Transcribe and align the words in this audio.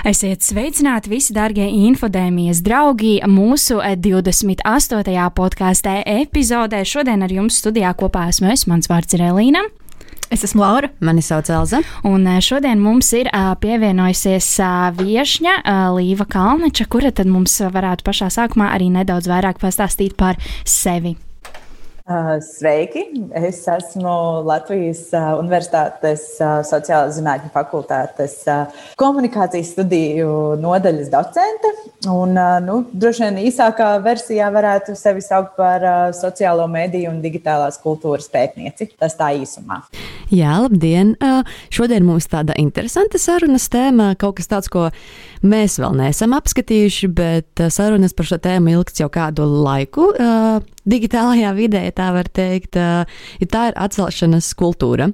Esiet 0.00 0.40
sveicināti 0.40 1.10
visi 1.12 1.34
darbie 1.36 1.66
infodēmijas 1.90 2.62
draugi 2.64 3.18
mūsu 3.28 3.82
28. 3.84 5.26
podkāstē 5.36 5.98
epizodē. 6.08 6.80
Šodien 6.88 7.20
ar 7.26 7.34
jums 7.34 7.60
studijā 7.60 7.92
kopā 8.00 8.30
esmu 8.32 8.48
es, 8.54 8.64
mans 8.70 8.88
vārds 8.88 9.18
ir 9.18 9.26
Elīna. 9.28 9.66
Es 10.32 10.46
esmu 10.46 10.64
Laura. 10.64 10.88
Mani 11.04 11.20
sauc 11.20 11.50
Elza. 11.52 11.82
Un 12.08 12.24
šodien 12.40 12.80
mums 12.80 13.12
ir 13.18 13.28
uh, 13.28 13.52
pievienojusies 13.60 14.48
viesņa 14.96 15.58
Līva 15.98 16.24
Kalneča, 16.32 16.88
kura 16.88 17.12
tad 17.12 17.28
mums 17.28 17.60
varētu 17.60 18.06
pašā 18.06 18.30
sākumā 18.32 18.72
arī 18.72 18.88
nedaudz 18.94 19.28
vairāk 19.28 19.60
pastāstīt 19.60 20.16
par 20.16 20.40
sevi. 20.64 21.18
Sveiki! 22.42 23.04
Es 23.38 23.60
esmu 23.70 24.42
Latvijas 24.42 25.04
Universitātes 25.38 26.24
sociālās 26.66 27.14
zinātņu 27.14 27.52
fakultātes 27.54 28.34
komunikācijas 28.98 29.70
studiju 29.76 30.32
nodaļas 30.58 31.12
docente. 31.12 31.70
Un, 32.10 32.34
nu, 32.66 32.80
droši 32.90 33.28
vien 33.28 33.38
īsākā 33.44 33.92
versijā 34.02 34.48
varētu 34.50 34.96
sevi 34.98 35.22
saukt 35.22 35.54
par 35.60 35.86
sociālo 36.16 36.66
mediju 36.72 37.12
un 37.12 37.20
digitālās 37.22 37.78
kultūras 37.84 38.26
pētnieci. 38.32 38.90
Tas 38.98 39.14
tā 39.20 39.30
īsumā. 39.38 39.84
Jā, 40.34 40.56
labdien! 40.64 41.14
Šodien 41.70 42.06
mums 42.06 42.26
tāda 42.30 42.58
interesanta 42.58 43.22
sarunas 43.22 43.68
tēma, 43.70 44.16
kaut 44.18 44.40
kas 44.40 44.50
tāds, 44.50 44.70
ko 44.72 44.88
mēs 45.46 45.78
vēl 45.78 45.94
neesam 46.02 46.34
apskatījuši, 46.38 47.14
bet 47.14 47.64
sarunas 47.70 48.14
par 48.18 48.30
šo 48.32 48.42
tēmu 48.42 48.74
ilgts 48.74 49.02
jau 49.02 49.10
kādu 49.12 49.46
laiku 49.46 50.10
digitālajā 50.90 51.50
vidē, 51.56 51.82
tā 52.00 52.08
var 52.16 52.28
teikt, 52.32 52.78
tā 53.52 53.62
ir 53.70 53.76
atcelšanas 53.76 54.48
kultūra. 54.58 55.10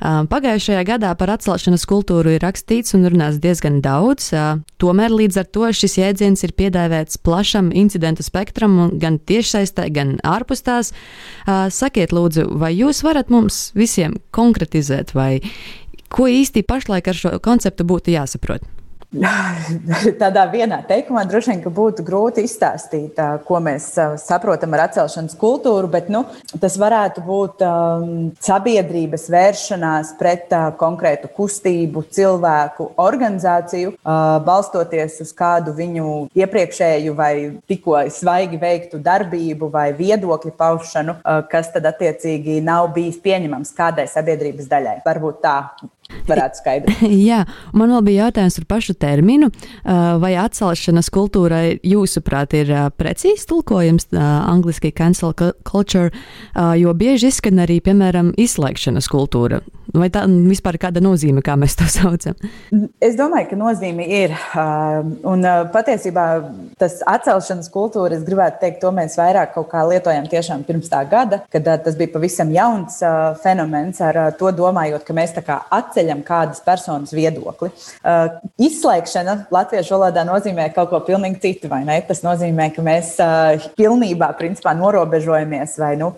Pagājušajā 0.00 0.82
gadā 0.88 1.12
par 1.18 1.34
atcelšanas 1.34 1.84
kultūru 1.88 2.36
ir 2.36 2.44
rakstīts 2.44 2.96
un 2.96 3.06
runāts 3.12 3.40
diezgan 3.42 3.80
daudz, 3.84 4.30
tomēr 4.82 5.12
līdz 5.12 5.42
ar 5.42 5.50
to 5.52 5.68
šis 5.82 5.98
jēdziens 6.00 6.44
ir 6.46 6.56
piedāvāts 6.58 7.20
plašam 7.22 7.70
incidentu 7.76 8.24
spektram, 8.26 8.96
gan 9.02 9.20
tiešsaistē, 9.20 9.88
gan 9.94 10.16
ārpus 10.26 10.64
tās. 10.66 10.92
Sakiet, 11.46 12.14
lūdzu, 12.16 12.48
vai 12.62 12.72
jūs 12.74 13.04
varat 13.06 13.32
mums 13.32 13.70
visiem 13.78 14.16
konkretizēt, 14.34 15.14
vai 15.18 15.42
ko 16.12 16.28
īsti 16.28 16.64
pašlaik 16.68 17.08
ar 17.08 17.18
šo 17.18 17.36
konceptu 17.44 17.88
būtu 17.88 18.16
jāsaprot? 18.16 18.64
Tādā 20.22 20.46
vienā 20.48 20.78
teikumā 20.88 21.26
droši 21.28 21.52
vien 21.52 21.74
būtu 21.76 22.04
grūti 22.06 22.46
izstāstīt, 22.46 23.18
ko 23.44 23.60
mēs 23.60 23.90
saprotam 24.22 24.72
ar 24.72 24.86
atcelšanas 24.86 25.36
kultūru, 25.40 25.90
bet 25.92 26.08
nu, 26.12 26.22
tas 26.62 26.78
varētu 26.80 27.24
būt 27.26 27.64
um, 27.66 28.14
sabiedrības 28.40 29.28
vēršanās 29.32 30.14
pret 30.20 30.52
uh, 30.56 30.70
konkrētu 30.80 31.28
kustību, 31.36 32.06
cilvēku, 32.16 32.88
organizāciju, 33.04 33.92
uh, 33.98 34.40
balstoties 34.46 35.20
uz 35.26 35.34
kādu 35.36 35.76
viņu 35.76 36.08
iepriekšēju 36.38 37.16
vai 37.18 37.34
tikko 37.68 38.00
svaigi 38.12 38.60
veiktu 38.62 39.02
darbību 39.02 39.68
vai 39.72 39.90
viedokļu 39.98 40.56
paušanu, 40.56 41.18
uh, 41.20 41.42
kas 41.52 41.68
tad 41.74 41.90
attiecīgi 41.92 42.62
nav 42.64 42.94
bijis 42.96 43.20
pieņemams 43.20 43.76
kādai 43.76 44.08
sabiedrības 44.08 44.72
daļai. 44.72 45.02
Varbūt 45.04 45.44
tā 45.44 45.58
varētu 46.28 46.62
skaidrot. 46.62 47.04
Jā, 47.28 47.42
man 47.76 47.94
vēl 47.96 48.06
bija 48.08 48.28
jautājums 48.28 48.58
par 48.60 48.68
pašu 48.76 48.96
terminu. 48.98 49.50
Vai 50.22 50.32
atcelšanas 50.40 51.10
kultūrai, 51.12 51.78
jūsuprāt, 51.86 52.56
ir 52.58 52.72
precīzs 52.98 53.46
tulkojums 53.50 54.10
angliski 54.16 54.92
cancel 54.96 55.34
culture, 55.68 56.10
jo 56.78 56.94
bieži 56.96 57.32
izskan 57.32 57.62
arī, 57.64 57.80
piemēram, 57.84 58.34
izslēgšanas 58.40 59.10
kultūra. 59.12 59.62
Vai 59.92 60.06
tā 60.08 60.22
vispār 60.24 60.78
ir 60.78 60.80
kāda 60.86 61.02
nozīme, 61.04 61.42
kā 61.44 61.52
mēs 61.58 61.74
to 61.76 61.86
saucam? 61.96 62.36
Es 63.02 63.16
domāju, 63.18 63.50
ka 63.50 63.58
nozīme 63.60 64.06
ir. 64.06 64.34
Un 65.28 65.44
patiesībā 65.74 66.26
tas 66.80 67.00
atcelšanas 67.08 67.68
kultūra, 67.72 68.16
es 68.16 68.24
gribētu 68.26 68.62
teikt, 68.62 68.80
to 68.84 68.92
mēs 68.94 69.18
vairāk 69.20 69.58
lietojam 69.90 70.28
tiešām 70.30 70.64
pirms 70.68 70.88
tā 70.92 71.02
gada, 71.10 71.42
kad 71.52 71.66
tas 71.84 71.98
bija 71.98 72.12
pavisam 72.14 72.52
jauns 72.54 73.00
fenomens, 73.42 74.00
ar 74.04 74.20
to 74.38 74.52
domājot, 74.56 75.04
ka 75.04 75.16
mēs 75.16 75.34
tā 75.36 75.44
kā 75.44 75.58
atceļam 76.02 76.22
kādas 76.26 76.62
personas 76.64 77.12
viedokli. 77.14 77.70
Izslēgšana 78.62 79.36
latviešu 79.52 79.96
valodā 79.96 80.24
nozīmē 80.26 80.68
kaut 80.74 80.90
ko 80.90 81.00
pilnīgi 81.06 81.40
citu, 81.42 81.70
vai 81.70 81.82
ne? 81.86 82.00
Tas 82.06 82.22
nozīmē, 82.24 82.70
ka 82.74 82.82
mēs 82.84 83.14
pilnībā 83.78 84.32
principā, 84.38 84.74
norobežojamies 84.78 85.76
vai 85.80 85.94
nu, 86.00 86.12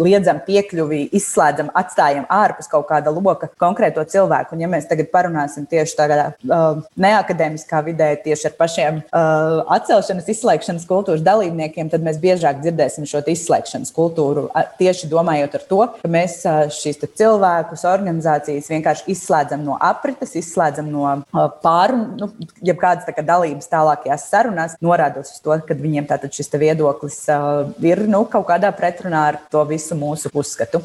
liedzam 0.00 0.40
piekļuvi, 0.46 1.06
izslēdzam, 1.16 1.70
atstājam 1.76 2.26
ārpus 2.32 2.70
kaut 2.70 2.88
kā 2.88 2.96
kāda 2.96 3.12
loka 3.12 3.48
konkrēto 3.60 4.04
cilvēku. 4.08 4.54
Un, 4.56 4.64
ja 4.64 4.70
mēs 4.70 4.88
tagad 4.88 5.10
parunāsim 5.12 5.66
tieši 5.68 5.96
tādā 5.98 6.28
uh, 6.32 6.82
neakadēmiskā 7.00 7.82
vidē, 7.86 8.12
tieši 8.24 8.50
ar 8.50 8.56
pašiem 8.58 9.00
uh, 9.02 9.62
atcelšanas, 9.76 10.30
izslēgšanas 10.32 10.86
kultūras 10.88 11.24
dalībniekiem, 11.26 11.90
tad 11.92 12.04
mēs 12.06 12.20
biežāk 12.22 12.62
dzirdēsim 12.62 13.08
šo 13.08 13.22
izslēgšanas 13.32 13.92
kultūru. 13.96 14.46
Tieši 14.80 15.10
domājot 15.12 15.58
ar 15.58 15.66
to, 15.68 15.82
ka 16.00 16.12
mēs 16.12 16.38
uh, 16.48 16.64
šīs 16.72 17.02
cilvēkus, 17.16 17.84
organizācijas 17.90 18.70
vienkārši 18.72 19.05
izslēdzam 19.10 19.64
no 19.66 19.76
aprites, 19.82 20.34
izslēdzam 20.38 20.88
no 20.92 21.04
uh, 21.08 21.46
pārunu, 21.62 22.06
nu, 22.20 22.48
jebkādas 22.66 23.08
tā 23.08 23.24
dalības 23.26 23.70
tālākajās 23.72 24.28
sarunās, 24.30 24.76
norādot 24.84 25.26
uz 25.26 25.42
to, 25.42 25.56
ka 25.66 25.78
viņiem 25.78 26.08
šis 26.32 26.52
viedoklis 26.60 27.20
uh, 27.32 27.68
ir 27.84 28.04
nu, 28.10 28.24
kaut 28.30 28.48
kādā 28.50 28.72
pretrunā 28.76 29.26
ar 29.32 29.40
to 29.52 29.62
visu 29.68 29.98
mūsu 29.98 30.32
uzskatu. 30.34 30.82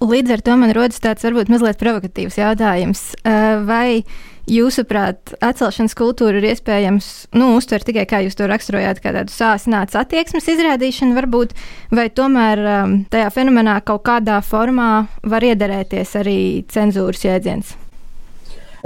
Līdz 0.00 0.36
ar 0.36 0.44
to 0.44 0.56
man 0.60 0.74
rodas 0.76 1.00
tāds 1.02 1.24
varbūt 1.24 1.52
mazliet 1.52 1.80
provokatīvs 1.80 2.36
jautājums. 2.40 3.04
Vai 3.68 4.02
jūsuprāt, 4.48 5.34
atcelšanas 5.44 5.96
kultūra 5.98 6.40
ir 6.40 6.48
iespējams 6.52 7.10
nu, 7.36 7.52
uztvert 7.58 7.88
tikai, 7.88 8.06
kā 8.08 8.22
jūs 8.24 8.38
to 8.38 8.48
raksturojāt, 8.50 9.02
kā 9.02 9.12
tādu 9.16 9.34
sāsinātu 9.34 9.98
attieksmes 10.00 10.48
izrādīšanu, 10.54 11.16
varbūt, 11.18 11.54
vai 11.94 12.08
tomēr 12.14 12.64
tajā 13.12 13.28
fenomenā 13.34 13.80
kaut 13.84 14.06
kādā 14.08 14.40
formā 14.44 14.90
var 15.22 15.46
iederēties 15.52 16.16
arī 16.22 16.40
cenzūras 16.70 17.26
jēdziens? 17.28 17.76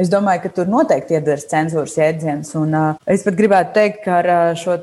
Es 0.01 0.11
domāju, 0.11 0.43
ka 0.43 0.51
tur 0.57 0.71
noteikti 0.71 1.15
iedars 1.15 1.45
cenzūras 1.47 1.95
jēdziens. 1.95 2.49
Un, 2.59 2.73
uh, 2.75 2.97
es 3.07 3.23
pat 3.23 3.37
gribētu 3.39 3.75
teikt, 3.77 4.01
ka 4.03 4.17
ar 4.23 4.29
uh, 4.31 4.41
šo 4.59 4.75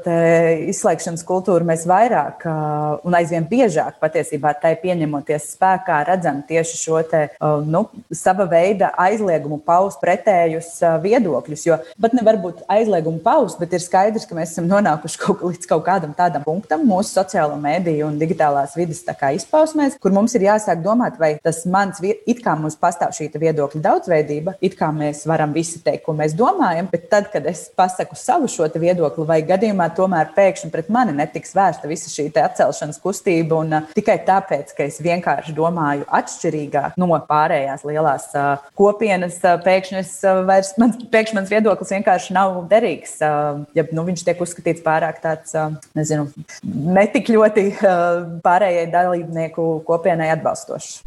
izslēgšanas 0.72 1.25
kultūru 1.27 1.67
mēs 1.67 1.83
vairāk 1.89 2.45
uh, 2.47 3.01
un 3.07 3.17
aizvien 3.19 3.44
biežāk 3.50 3.97
patiesībā 4.00 4.53
tai 4.61 4.77
pieņemoties 4.79 5.50
spēkā 5.57 5.97
redzam 6.07 6.39
tieši 6.47 6.79
šo 6.79 7.01
te, 7.11 7.25
uh, 7.33 7.59
nu, 7.59 7.83
sava 8.16 8.45
veida 8.51 8.94
aizliegumu 9.03 9.59
paust 9.66 10.00
pretējus 10.03 10.77
uh, 10.85 10.95
viedokļus. 11.03 11.66
Jo 11.67 11.81
pat 12.01 12.16
nevar 12.16 12.39
būt 12.39 12.63
aizliegumu 12.71 13.19
paust, 13.25 13.59
bet 13.59 13.75
ir 13.75 13.83
skaidrs, 13.83 14.29
ka 14.29 14.38
mēs 14.38 14.55
esam 14.55 14.71
nonākuši 14.71 15.21
kaut, 15.25 15.44
līdz 15.50 15.67
kaut 15.73 15.83
kādam 15.89 16.16
tādam 16.16 16.47
punktam 16.47 16.88
mūsu 16.88 17.17
sociālo 17.17 17.59
mediju 17.59 18.07
un 18.07 18.19
digitālās 18.21 18.77
vidas 18.79 19.03
izpausmēs, 19.41 20.00
kur 20.00 20.16
mums 20.16 20.39
ir 20.39 20.47
jāsāk 20.47 20.79
domāt, 20.85 21.19
vai 21.19 21.33
tas 21.44 21.66
mans, 21.67 22.00
it 22.00 22.39
kā 22.45 22.55
mums 22.55 22.79
pastāv 22.79 23.11
šī 23.17 23.27
viedokļa 23.35 23.83
daudzveidība, 23.83 24.55
it 24.63 24.79
kā 24.79 24.91
mēs 25.01 25.25
varam 25.29 25.53
visi 25.56 25.81
teikt, 25.84 26.06
ko 26.06 26.16
mēs 26.17 26.35
domājam, 26.38 26.89
bet 26.91 27.09
tad, 27.12 27.29
kad 27.34 27.45
es 27.50 27.66
pasaku 27.78 28.17
savu 28.19 28.50
šo 28.51 28.69
viedokli, 28.81 29.25
vai 29.28 29.41
gadījumā 29.45 29.89
tomēr 29.97 30.31
pēkšņi 30.35 30.72
pret 30.73 30.89
mani 30.94 31.16
netiks 31.17 31.56
vērsta 31.57 31.89
visa 31.89 32.12
šī 32.13 32.30
atcelšanas 32.42 33.01
kustība, 33.01 33.62
un 33.63 33.75
uh, 33.80 33.89
tikai 33.98 34.19
tāpēc, 34.27 34.74
ka 34.77 34.88
es 34.88 35.01
vienkārši 35.03 35.56
domāju 35.57 36.07
atšķirīgāk 36.21 36.98
no 37.01 37.09
pārējās 37.27 37.86
lielās 37.88 38.30
uh, 38.38 38.63
kopienas, 38.77 39.39
uh, 39.44 39.57
pēkšņi, 39.65 40.03
uh, 40.25 40.42
vairs, 40.48 40.74
man, 40.81 40.95
pēkšņi 41.12 41.39
mans 41.39 41.51
viedoklis 41.51 41.94
vienkārši 41.98 42.36
nav 42.38 42.57
derīgs. 42.71 43.18
Uh, 43.21 43.63
ja 43.77 43.86
nu, 43.92 44.06
viņš 44.07 44.25
tiek 44.27 44.42
uzskatīts 44.44 44.83
pārāk 44.86 45.21
tāds, 45.24 45.56
uh, 45.57 45.75
nezinu, 45.98 46.30
netik 46.63 47.31
ļoti 47.33 47.68
uh, 47.77 48.25
pārējai 48.45 48.89
dalībnieku 48.94 49.71
kopienai 49.88 50.31
atbalstošs. 50.36 51.01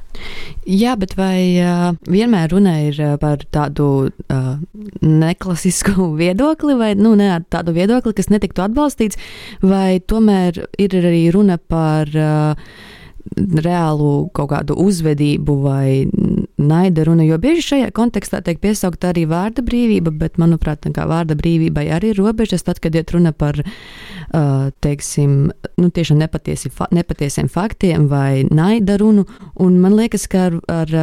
Jā, 0.64 0.94
bet 0.96 1.16
vai 1.18 1.58
uh, 1.58 1.96
vienmēr 2.06 2.52
runa 2.54 2.76
ir 2.86 3.00
par 3.20 3.42
tādu 3.52 3.83
uh, 4.08 4.48
neklasisku 5.02 6.08
viedokli, 6.22 6.78
vai 6.80 6.94
nu, 6.98 7.14
ne, 7.20 7.36
tādu 7.52 7.76
viedokli, 7.76 8.14
kas 8.16 8.32
netiktu 8.32 8.64
atbalstīts, 8.66 9.20
vai 9.62 10.00
tomēr 10.00 10.64
ir 10.80 10.98
arī 11.02 11.24
runa 11.34 11.58
par 11.58 12.10
uh, 12.14 12.74
reālu 13.34 14.28
kaut 14.36 14.50
kādu 14.52 14.76
uzvedību 14.78 15.54
vai 15.64 16.04
naida 16.60 17.04
runa, 17.08 17.24
jo 17.26 17.38
bieži 17.40 17.64
šajā 17.68 17.90
kontekstā 17.96 18.40
tiek 18.44 18.60
piesaukta 18.62 19.10
arī 19.10 19.24
vārda 19.30 19.64
brīvība, 19.64 20.12
bet, 20.14 20.38
manuprāt, 20.40 20.86
vārda 20.94 21.36
brīvībai 21.38 21.88
arī 21.96 22.12
ir 22.12 22.20
robežas, 22.20 22.62
tad, 22.66 22.80
kad 22.84 22.94
iet 22.94 23.10
runa 23.14 23.32
par, 23.32 23.58
teiksim, 24.84 25.38
nu, 25.80 25.90
tiešām 25.90 26.20
nepatiesi, 26.20 26.70
nepatiesiem 26.94 27.50
faktiem 27.52 28.08
vai 28.12 28.44
naida 28.50 28.98
runu, 29.00 29.26
un 29.60 29.80
man 29.82 29.96
liekas, 29.98 30.28
ka 30.30 30.48
ar, 30.50 30.60
ar 30.68 30.94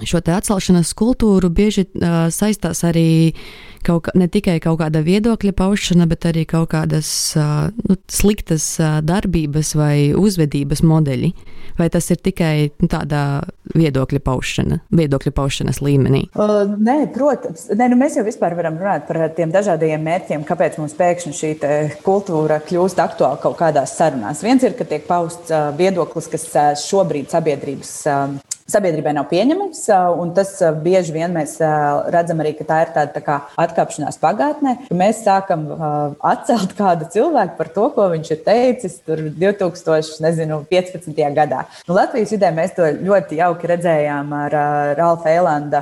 šo 0.00 0.22
te 0.24 0.32
atcelšanas 0.34 0.94
kultūru 0.98 1.50
bieži 1.52 1.86
uh, 1.86 2.26
saistās 2.32 2.82
arī 2.88 3.34
kaut 3.82 4.12
ne 4.14 4.28
tikai 4.30 4.58
kaut 4.62 4.78
kāda 4.80 5.02
viedokļa 5.04 5.52
paušana, 5.58 6.06
bet 6.10 6.26
arī 6.30 6.44
kaut 6.48 6.70
kādas 6.72 7.08
uh, 7.38 7.70
nu, 7.88 7.96
sliktas 8.10 8.66
uh, 8.80 9.00
darbības 9.04 9.74
vai 9.78 9.96
uzvedības 10.16 10.84
modeļi. 10.86 11.32
Vai 11.78 11.88
tas 11.88 12.04
ir 12.12 12.20
tikai 12.20 12.68
nu, 12.82 12.88
tādā 12.90 13.42
viedokļa 13.72 14.20
paušana, 14.22 14.78
viedokļa 14.92 15.32
paušanas 15.34 15.80
līmenī? 15.82 16.26
Uh, 16.36 16.68
nē, 16.76 16.98
protams. 17.14 17.66
Nē, 17.72 17.88
nu 17.92 17.98
mēs 18.00 18.18
jau 18.18 18.26
vispār 18.26 18.56
varam 18.58 18.76
runāt 18.80 19.08
par 19.08 19.22
tiem 19.36 19.52
dažādiem 19.54 20.04
mērķiem, 20.04 20.46
kāpēc 20.46 20.78
mums 20.80 20.96
pēkšņi 20.98 21.34
šī 21.40 21.52
kultūra 22.04 22.60
kļūst 22.68 23.02
aktuāla 23.02 23.40
kaut 23.42 23.58
kādās 23.60 23.96
sarunās. 23.98 24.44
Viens 24.44 24.62
ir, 24.66 24.76
ka 24.78 24.86
tiek 24.88 25.08
pausts 25.08 25.50
uh, 25.50 25.70
viedoklis, 25.78 26.30
kas 26.32 26.48
uh, 26.52 26.72
šobrīd 26.78 27.32
sabiedrības 27.32 27.96
sabiedrībai 28.70 29.12
nav 29.16 29.26
pieņemams. 29.30 29.80
Tas 30.36 30.50
bieži 30.82 31.14
vien 31.14 31.32
mēs 31.34 31.56
redzam 32.12 32.40
arī, 32.42 32.52
ka 32.58 32.64
tā 32.68 32.78
ir 32.84 32.90
tāda 32.94 33.12
tā 33.14 33.22
kā 33.24 33.36
atkāpšanās 33.60 34.18
pagātnē, 34.22 34.76
mēs 34.94 35.22
sākam 35.26 35.60
atcelt 36.18 36.74
kādu 36.78 37.08
cilvēku 37.12 37.58
par 37.58 37.68
to, 37.74 37.88
ko 37.94 38.08
viņš 38.12 38.28
ir 38.34 38.40
teicis 38.46 38.94
2015. 39.06 41.22
gadā. 41.36 41.60
Nu, 41.88 41.96
Latvijas 41.96 42.34
vidē 42.34 42.52
mēs 42.54 42.70
to 42.76 42.84
ļoti 43.02 43.40
jauki 43.40 43.70
redzējām 43.72 44.26
ar 44.36 44.52
Ralfa 44.98 45.28
Eilanda 45.32 45.80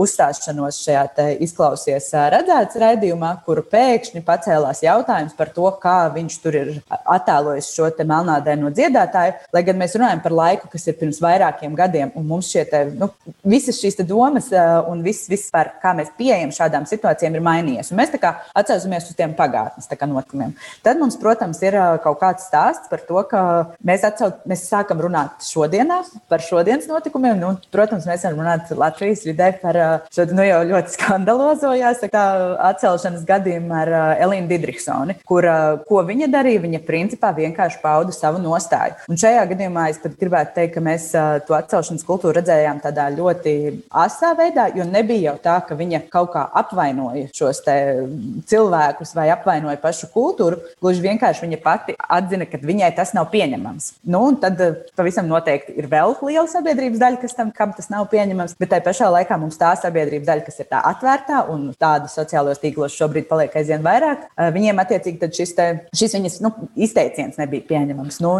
uzstāšanos 0.00 0.80
šajā 0.84 1.04
izklausies 1.42 2.10
redzēts 2.32 2.78
raidījumā, 2.80 3.32
kur 3.46 3.62
pēkšņi 3.70 4.20
pacēlās 4.26 4.82
jautājums 4.84 5.34
par 5.38 5.48
to, 5.54 5.68
kā 5.82 5.98
viņš 6.14 6.34
tur 6.42 6.58
ir 6.60 6.72
attēlojis 6.90 7.72
šo 7.74 7.90
melnādaino 8.00 8.70
dziedātāju, 8.74 9.36
lai 9.54 9.62
gan 9.66 9.78
mēs 9.80 9.96
runājam 9.98 10.22
par 10.24 10.34
laiku, 10.36 10.70
kas 10.72 10.86
ir 10.88 10.98
pirms 11.00 11.20
vairākiem 11.22 11.74
gadiem. 11.78 12.12
Un 12.20 12.28
mums 12.28 12.50
šie 12.52 12.64
te, 12.68 12.84
nu, 13.00 13.08
visas 13.48 13.80
šīs 13.80 13.98
domas 14.04 14.50
un 14.90 15.00
viss, 15.04 15.28
viss 15.30 15.50
par 15.52 15.74
kā 15.82 15.94
mēs 15.96 16.12
pieejam 16.18 16.52
šādām 16.54 16.86
situācijām 16.88 17.36
ir 17.36 17.44
mainījies. 17.44 17.92
Un 17.92 18.00
mēs 18.00 18.12
atcaucamies 18.14 19.08
uz 19.08 19.16
tiem 19.16 19.34
pagātnes 19.38 19.88
notikumiem. 20.10 20.52
Tad 20.84 21.00
mums, 21.00 21.16
protams, 21.20 21.60
ir 21.64 21.76
kaut 22.04 22.20
kāds 22.20 22.46
stāsts 22.48 22.90
par 22.90 23.02
to, 23.06 23.22
ka 23.30 23.42
mēs, 23.86 24.04
atcauc, 24.06 24.42
mēs 24.48 24.66
sākam 24.68 25.00
runāt 25.02 25.44
šodienā 25.46 26.00
par 26.30 26.44
šodienas 26.44 26.88
notikumiem. 26.90 27.38
Nu, 27.40 27.54
protams, 27.72 28.08
mēs 28.08 28.24
varam 28.26 28.42
runāt 28.42 28.72
Latvijas 28.76 29.24
vidē 29.28 29.52
par 29.62 29.78
šo 30.12 30.26
nu, 30.34 30.44
jau 30.46 30.60
ļoti 30.72 30.94
skandalozo 30.96 31.72
jāsaka, 31.78 32.24
atcelšanas 32.70 33.24
gadījumu 33.28 33.76
ar 33.80 33.92
Elīnu 34.26 34.50
Didriksoni, 34.50 35.20
kur, 35.28 35.48
ko 35.88 36.04
viņa 36.06 36.30
darīja. 36.32 36.64
Viņa 36.64 36.82
principā 36.84 37.30
vienkārši 37.36 37.80
pauda 37.82 38.12
savu 38.14 38.40
nostāju. 38.42 38.98
Un 39.10 39.20
šajā 39.20 39.46
gadījumā 39.52 39.86
es 39.92 40.00
pat 40.02 40.16
gribētu 40.20 40.56
teikt, 40.58 40.74
ka 40.76 40.84
mēs 40.84 41.10
to 41.46 41.56
atcelšanas 41.56 42.04
kultūru 42.10 42.36
redzējām 42.40 42.82
tādā 42.82 43.08
ļoti 43.14 43.54
asā 44.02 44.34
veidā, 44.38 44.68
jo 44.76 44.86
nebija 44.88 45.30
jau 45.30 45.36
tā, 45.44 45.56
ka 45.66 45.78
viņa 45.78 46.04
kaut 46.12 46.32
kā 46.34 46.44
apvainoja 46.60 47.30
šos 47.36 47.62
cilvēkus 48.50 49.14
vai 49.16 49.28
apvainoja 49.32 49.78
pašu 49.82 50.10
kultūru. 50.14 50.60
Gluži 50.82 51.04
vienkārši 51.04 51.46
viņa 51.46 51.60
pati 51.62 51.96
atzina, 52.00 52.46
ka 52.48 52.60
viņai 52.62 52.90
tas 52.96 53.12
nav 53.16 53.30
pieņemams. 53.32 53.90
Nu, 54.10 54.22
tad 54.40 54.60
eh, 54.64 54.78
pavisam 54.98 55.28
noteikti 55.30 55.76
ir 55.78 55.88
vēl 55.90 56.16
liela 56.26 56.46
sabiedrības 56.50 57.00
daļa, 57.02 57.20
kas 57.22 57.36
tam, 57.36 57.52
tas 57.54 57.90
nav 57.92 58.08
pieņemams, 58.12 58.56
bet 58.60 58.72
tajā 58.74 58.84
pašā 58.86 59.10
laikā 59.16 59.38
mums 59.40 59.58
tā 59.60 59.72
sabiedrības 59.80 60.28
daļa, 60.28 60.46
kas 60.46 60.62
ir 60.62 60.70
tā 60.70 60.82
atvērtā 60.90 61.44
un 61.52 61.68
tāda 61.80 62.10
sociālajos 62.10 62.62
tīklos 62.62 62.96
šobrīd 62.96 63.28
paliek 63.30 63.54
aizvien 63.60 63.84
vairāk, 63.84 64.26
eh, 64.34 64.50
viņiem 64.54 64.82
attiecīgi 64.82 65.30
šis, 65.40 65.54
te, 65.58 65.68
šis 65.96 66.16
viņas 66.18 66.40
nu, 66.44 66.52
izteiciens 66.88 67.38
nebija 67.40 67.66
pieņemams. 67.70 68.20
Nu, 68.24 68.34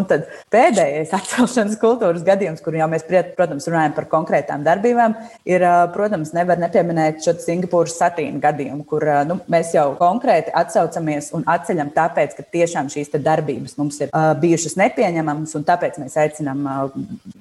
pēdējais 0.53 1.13
atcelšanas 1.19 1.79
kultūras 1.81 2.25
gadījums, 2.27 2.63
kur 2.63 2.77
jau 2.77 2.89
mēs, 2.91 3.05
protams, 3.37 3.60
protams, 3.61 3.69
runājam 3.69 3.95
par 3.95 4.07
konkrētām 4.09 4.63
darbībām, 4.63 5.15
ir, 5.45 5.63
protams, 5.93 6.33
nevar 6.33 6.59
nepieminēt 6.59 7.21
šo 7.23 7.33
Singapūras 7.39 7.97
satīna 7.97 8.39
gadījumu, 8.41 8.85
kur 8.85 9.03
nu, 9.27 9.39
mēs 9.49 9.73
jau 9.75 9.95
konkrēti 9.97 10.51
atsaucamies 10.53 11.31
un 11.33 11.43
atceļam 11.45 11.91
tāpēc, 11.93 12.35
ka 12.35 12.43
tiešām 12.43 12.89
šīs 12.89 13.11
darbības 13.21 13.77
mums 13.77 13.99
ir 14.01 14.09
uh, 14.11 14.33
bijušas 14.39 14.77
nepieņemamas, 14.77 15.55
un 15.55 15.65
tāpēc 15.67 15.99
mēs 16.01 16.17
aicinām 16.17 16.65
uh, 16.65 16.91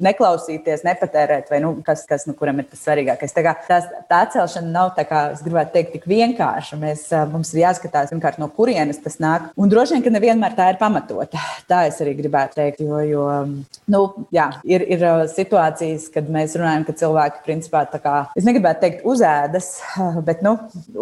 neklausīties, 0.01 0.85
nepatērēt, 0.85 1.51
vai 1.51 1.61
nu, 1.63 1.77
kas, 1.87 2.05
kas 2.09 2.27
nu, 2.29 2.35
kuram 2.35 2.61
ir 2.61 2.69
tas 2.71 2.83
svarīgākais. 2.85 3.35
Tā, 3.35 3.45
kā, 3.47 3.55
tās, 3.69 3.89
tā 4.11 4.23
atcelšana 4.27 4.71
nav 4.71 4.95
tā, 4.97 5.07
kā 5.09 5.31
es 5.35 5.45
gribētu 5.45 5.75
teikt, 5.77 5.95
tik 5.97 6.09
vienkārša. 6.11 6.81
Mēs, 6.81 7.07
uh, 7.15 7.27
mums 7.31 7.55
ir 7.55 7.65
jāskatās, 7.65 8.13
pirmkārt, 8.13 8.41
no 8.43 8.51
kurienes 8.53 9.01
tas 9.03 9.21
nāk, 9.23 9.51
un 9.57 9.73
droši 9.73 9.97
vien, 9.97 10.05
ka 10.07 10.15
nevienmēr 10.17 10.57
tā 10.59 10.71
ir 10.75 10.81
pamatota. 10.81 11.41
Tā 11.71 11.85
es 11.89 12.01
arī 12.03 12.17
gribētu 12.19 12.59
teikt, 12.59 12.83
jo, 12.85 13.01
jo 13.07 13.27
nu, 13.91 14.03
jā, 14.35 14.51
ir, 14.69 14.85
ir 14.97 15.05
situācijas, 15.31 16.10
kad 16.15 16.29
mēs 16.33 16.57
runājam, 16.59 16.85
ka 16.87 16.97
cilvēki 17.01 17.45
principā 17.47 17.85
tā 17.91 18.01
kā, 18.03 18.15
es 18.39 18.47
negribētu 18.47 18.85
teikt, 18.85 19.05
uzēdas, 19.09 19.71
bet 20.29 20.45
nu, 20.47 20.57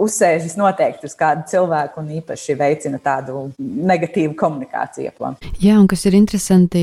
uzsēžas 0.07 0.59
noteikti 0.61 1.09
uz 1.09 1.17
kādu 1.19 1.47
cilvēku 1.51 2.03
un 2.03 2.13
īpaši 2.21 2.59
veicina 2.59 3.01
tādu 3.03 3.49
negatīvu 3.59 4.37
komunikāciju. 4.39 5.15
Jā, 5.63 5.77
un 5.79 5.87
kas 5.91 6.05
ir 6.09 6.17
interesanti, 6.19 6.83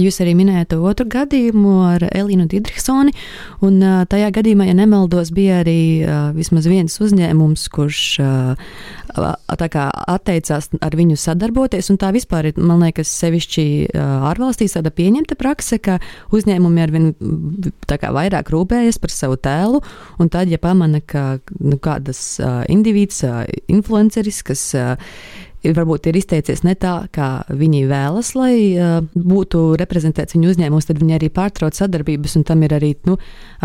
jūs 0.00 0.20
arī 0.24 0.34
minējāt 0.38 0.76
otru 0.78 1.06
gadījumu 1.10 1.74
ar 1.88 2.06
Elīnu 2.10 2.48
Didriksoni, 2.50 3.14
un 3.66 3.80
tajā 4.10 4.30
gadījumā, 4.40 4.68
ja 4.70 4.76
nemaldos, 4.76 5.32
bija 5.34 5.60
arī 5.64 5.80
vismaz 6.36 6.68
viens 6.70 6.96
uzņēmums, 7.02 7.68
kurš 7.72 8.02
kā, 9.70 9.86
atteicās 9.90 10.70
ar 10.80 10.96
viņu 10.96 11.16
sadarboties, 11.18 11.90
tā 12.00 12.10
vispār 12.14 12.50
ir, 12.50 12.60
man 12.60 12.82
liekas, 12.84 13.10
sevišķi 13.20 13.64
ārvalstīs 14.30 14.76
tāda 14.76 14.92
pieņemta 14.94 15.36
prakse, 15.40 15.78
ka 15.82 15.98
uzņēmumi 16.34 16.82
ar 16.82 16.94
vien 16.94 17.08
vairāk 17.90 18.50
rūpējas 18.52 19.00
par 19.02 19.14
savu 19.14 19.38
tēlu, 19.40 19.82
un 20.20 20.32
tad, 20.32 20.50
ja 20.52 20.58
pamana, 20.62 21.00
ka 21.00 21.40
nu, 21.60 21.78
kādas 21.82 22.22
uh, 22.40 22.62
indivīds, 22.72 23.22
uh, 23.28 23.44
influenceris, 23.68 24.42
kas 24.46 24.64
uh, 24.78 25.14
varbūt 25.64 26.08
ir 26.08 26.18
izteicies 26.20 26.62
ne 26.64 26.74
tā, 26.78 26.94
kā 27.12 27.42
viņi 27.48 27.84
vēlas, 27.90 28.32
lai 28.38 28.54
uh, 28.74 29.00
būtu 29.14 29.76
reprezentēts 29.80 30.36
viņu 30.36 30.54
uzņēmums, 30.54 30.88
tad 30.88 31.00
viņi 31.02 31.16
arī 31.18 31.30
pārtrauc 31.34 31.76
sadarbības, 31.76 32.36
un 32.40 32.46
tam 32.48 32.64
ir 32.64 32.74
arī, 32.78 32.94
nu, 33.08 33.16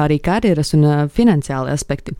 arī 0.02 0.20
karjeras 0.24 0.74
un 0.76 0.86
uh, 0.86 0.96
finansiāli 1.12 1.72
aspekti. 1.72 2.16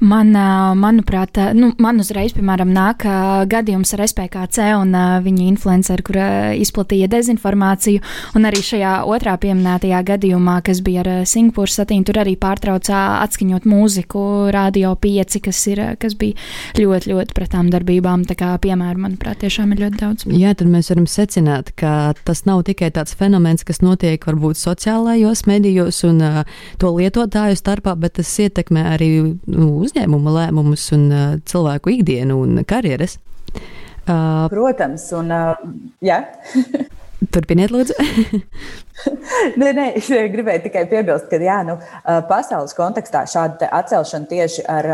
Man, 0.00 0.30
uh, 0.38 0.74
manuprāt, 0.78 1.40
nu, 1.58 1.72
man 1.82 1.98
uzreiz, 2.02 2.34
piemēram, 2.36 2.70
nāk 2.74 3.06
gadījums 3.50 3.94
ar 3.96 4.04
SPKC 4.06 4.70
un 4.78 4.94
viņa 5.24 5.48
influenceru, 5.48 6.04
kur 6.06 6.20
izplatīja 6.58 7.08
dezinformāciju, 7.10 8.02
un 8.38 8.46
arī 8.48 8.62
šajā 8.64 8.94
otrā 9.08 9.34
pieminētajā 9.40 10.02
gadījumā, 10.12 10.58
kas 10.66 10.82
bija 10.84 11.02
ar 11.02 11.10
Singapūras 11.28 11.78
satīnu, 11.80 12.06
tur 12.08 12.20
arī 12.22 12.36
pārtraucā 12.40 13.02
atskaņot 13.24 13.66
mūziku 13.68 14.22
Radio 14.54 14.94
5, 15.00 15.40
kas, 15.44 15.64
ir, 15.72 15.82
kas 16.00 16.16
bija 16.18 16.38
ļoti, 16.78 17.12
ļoti 17.12 17.36
pret 17.36 17.52
tām 17.54 17.70
darbībām, 17.72 18.26
tā 18.28 18.38
kā 18.38 18.54
piemēram, 18.62 19.07
manuprāt, 19.08 19.40
tiešām 19.42 19.72
ir 19.72 19.82
ļoti 19.86 20.00
daudz. 20.02 20.26
Jā, 20.36 20.52
tad 20.58 20.68
mēs 20.70 20.90
varam 20.92 21.08
secināt, 21.08 21.72
ka 21.78 22.12
tas 22.28 22.44
nav 22.48 22.62
tikai 22.68 22.90
tāds 22.94 23.16
fenomens, 23.18 23.64
kas 23.66 23.80
notiek 23.84 24.22
varbūt 24.28 24.60
sociālajos 24.60 25.46
medijos 25.48 26.02
un 26.08 26.20
uh, 26.24 26.42
to 26.80 26.92
lietotāju 26.98 27.58
starpā, 27.58 27.96
bet 27.98 28.18
tas 28.20 28.34
ietekmē 28.44 28.84
arī 28.92 29.10
nu, 29.24 29.70
uzņēmuma 29.86 30.36
lēmumus 30.36 30.90
un 30.96 31.08
uh, 31.08 31.26
cilvēku 31.48 31.96
ikdienu 31.98 32.38
un 32.44 32.62
karjeras. 32.68 33.18
Uh, 34.08 34.46
Protams, 34.52 35.08
un 35.16 35.32
uh, 35.34 35.66
jā. 36.04 36.22
Turpiniet, 37.34 37.72
lūdzu. 37.74 37.96
nē, 39.60 39.72
nē, 39.74 39.88
es 39.98 40.06
gribēju 40.08 40.68
tikai 40.68 40.84
piebilst, 40.90 41.26
ka 41.32 41.40
jā, 41.42 41.58
nu, 41.66 41.74
pasaules 42.30 42.76
kontekstā 42.78 43.24
šāda 43.28 43.72
atcelšana 43.80 44.30
tieši 44.30 44.64
ar 44.70 44.88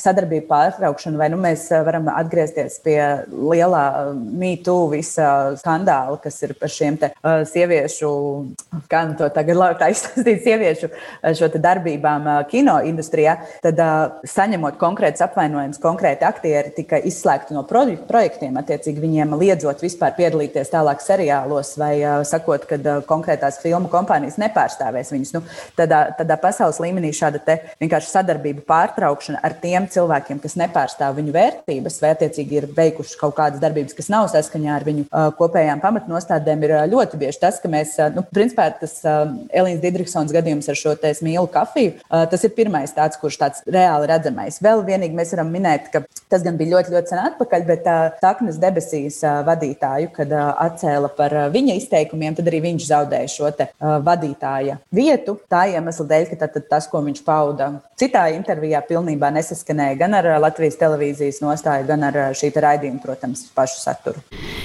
sadarbību 0.00 0.48
pārtraukšanu, 0.48 1.18
vai 1.20 1.28
nu 1.32 1.38
mēs 1.40 1.66
eh, 1.72 1.82
varam 1.86 2.08
atgriezties 2.12 2.80
pie 2.84 2.98
lielā 3.30 3.84
mītū 4.14 4.76
visa 4.92 5.28
skandāla, 5.60 6.18
kas 6.22 6.40
ir 6.46 6.54
par 6.58 6.72
šiem 6.72 6.98
te, 7.00 7.10
uh, 7.14 7.42
sieviešu, 7.48 8.10
kā 8.90 9.04
nu 9.08 9.16
to 9.18 9.28
tagad 9.34 9.58
labi 9.58 9.90
izstāstīt, 9.94 10.42
sieviešu 10.46 10.90
šo 11.38 11.50
darbībām 11.54 12.28
uh, 12.28 12.40
kino 12.50 12.76
industrijā, 12.86 13.36
tad 13.64 13.80
uh, 13.82 14.18
saņemot 14.28 14.78
konkrēts 14.80 15.22
apvainojums, 15.24 15.80
konkrēti 15.82 16.26
aktieri 16.26 16.74
tika 16.76 16.98
izslēgti 16.98 17.56
no 17.56 17.64
projektiem, 17.68 18.58
attiecīgi 18.60 19.02
viņiem 19.02 19.36
liedzot 19.40 19.82
vispār 19.84 20.16
piedalīties 20.18 20.72
tālāk 20.72 21.02
seriālos 21.04 21.74
vai 21.80 21.94
sakot, 22.26 22.66
ka 22.68 23.00
konkrētās 23.08 23.60
filmu 23.62 23.90
kompānijas 23.92 24.38
nepārstāvēs 24.42 25.12
viņus. 25.14 25.34
Nu, 25.36 25.42
tādā, 25.78 26.06
tādā 26.18 26.38
pasaules 26.40 26.80
līmenī 26.82 27.12
šāda 27.14 27.42
vienkārši 27.80 28.10
sadarbība 28.10 28.64
pārtraukšana 28.68 29.42
ar 29.44 29.56
tiem 29.62 29.83
tiem 29.84 29.92
cilvēkiem, 29.92 30.40
kas 30.40 30.56
nepārstāv 30.56 31.18
viņu 31.18 31.32
vērtības, 31.34 31.98
vai 32.02 32.12
attiecīgi 32.14 32.58
ir 32.58 32.66
veikuši 32.74 33.18
kaut 33.20 33.36
kādas 33.36 33.60
darbības, 33.62 33.94
kas 33.96 34.08
nav 34.12 34.28
saskaņā 34.32 34.74
ar 34.74 34.84
viņu 34.86 35.06
kopējām 35.38 35.82
pamatnostādēm, 35.82 36.64
ir 36.64 36.74
ļoti 36.92 37.20
bieži 37.20 37.40
tas, 37.40 37.60
ka 37.60 37.68
mēs, 37.68 37.96
nu, 38.14 38.24
principā, 38.34 38.70
tas 38.80 39.00
Elīnas 39.04 39.82
Didriksons 39.82 40.32
gadījums 40.34 40.68
ar 40.68 40.78
šo 40.78 40.94
te 40.96 41.12
mīlu 41.24 41.48
kafiju, 41.52 41.98
tas 42.08 42.44
ir 42.44 42.54
pirmais 42.56 42.94
tāds, 42.94 43.18
kurš 43.20 43.38
tāds 43.40 43.64
reāli 43.66 44.08
redzamais. 44.10 44.60
Vēl 44.64 44.84
vienīgi 44.86 45.16
mēs 45.16 45.34
varam 45.36 45.52
minēt, 45.54 45.90
ka 45.92 46.04
tas 46.34 46.44
gan 46.44 46.58
bija 46.58 46.74
ļoti, 46.74 46.94
ļoti 46.94 47.14
sen 47.14 47.22
atpakaļ, 47.22 47.66
bet 47.70 47.88
uh, 47.90 48.18
Taknas 48.22 48.58
debesīs 48.62 49.20
uh, 49.22 49.40
vadītāju, 49.46 50.10
kad 50.16 50.34
uh, 50.34 50.50
atcēla 50.66 51.10
par 51.14 51.36
uh, 51.38 51.48
viņa 51.54 51.78
izteikumiem, 51.78 52.34
tad 52.36 52.50
arī 52.50 52.64
viņš 52.66 52.88
zaudēja 52.90 53.30
šo 53.30 53.52
te, 53.56 53.68
uh, 53.78 53.96
vadītāja 54.04 54.78
vietu. 54.94 55.36
Tā 55.50 55.64
iemesla 55.74 56.08
dēļ, 56.10 56.28
ka 56.32 56.40
tad, 56.42 56.54
tad 56.56 56.68
tas, 56.72 56.88
ko 56.90 57.02
viņš 57.04 57.22
pauda 57.26 57.70
citā 58.00 58.26
intervijā, 58.34 58.82
pilnībā 58.88 59.30
nesaskanēja 59.34 59.98
gan 60.00 60.18
ar 60.18 60.28
Latvijas 60.42 60.78
televīzijas 60.80 61.40
nostāju, 61.44 61.86
gan 61.88 62.08
ar 62.10 62.20
šī 62.36 62.50
raidījuma, 62.64 63.02
protams, 63.02 63.46
pašu 63.54 63.80
saturu. 63.82 64.22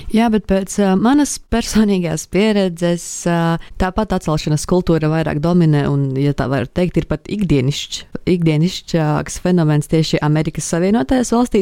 Jā, 0.10 0.30
bet 0.34 0.48
pēc 0.50 0.74
uh, 0.82 0.96
manas 0.98 1.36
personīgās 1.52 2.26
pieredzes 2.32 3.06
uh, 3.30 3.60
tāpat 3.82 4.16
atcelšanas 4.18 4.66
kultūra 4.70 5.12
vairāk 5.12 5.42
dominē 5.44 5.86
un, 5.92 6.10
ja 6.18 6.34
tā 6.38 6.48
var 6.50 6.66
teikt, 6.66 6.98
ir 6.98 7.06
pat 7.10 7.30
ikdienišķs, 7.30 8.02
ikdienišķāks 8.30 9.40
fenomens 9.44 9.90
tieši 9.92 10.22
Amerikas 10.26 10.70
Savienotajās 10.72 11.34
valstīs, 11.36 11.59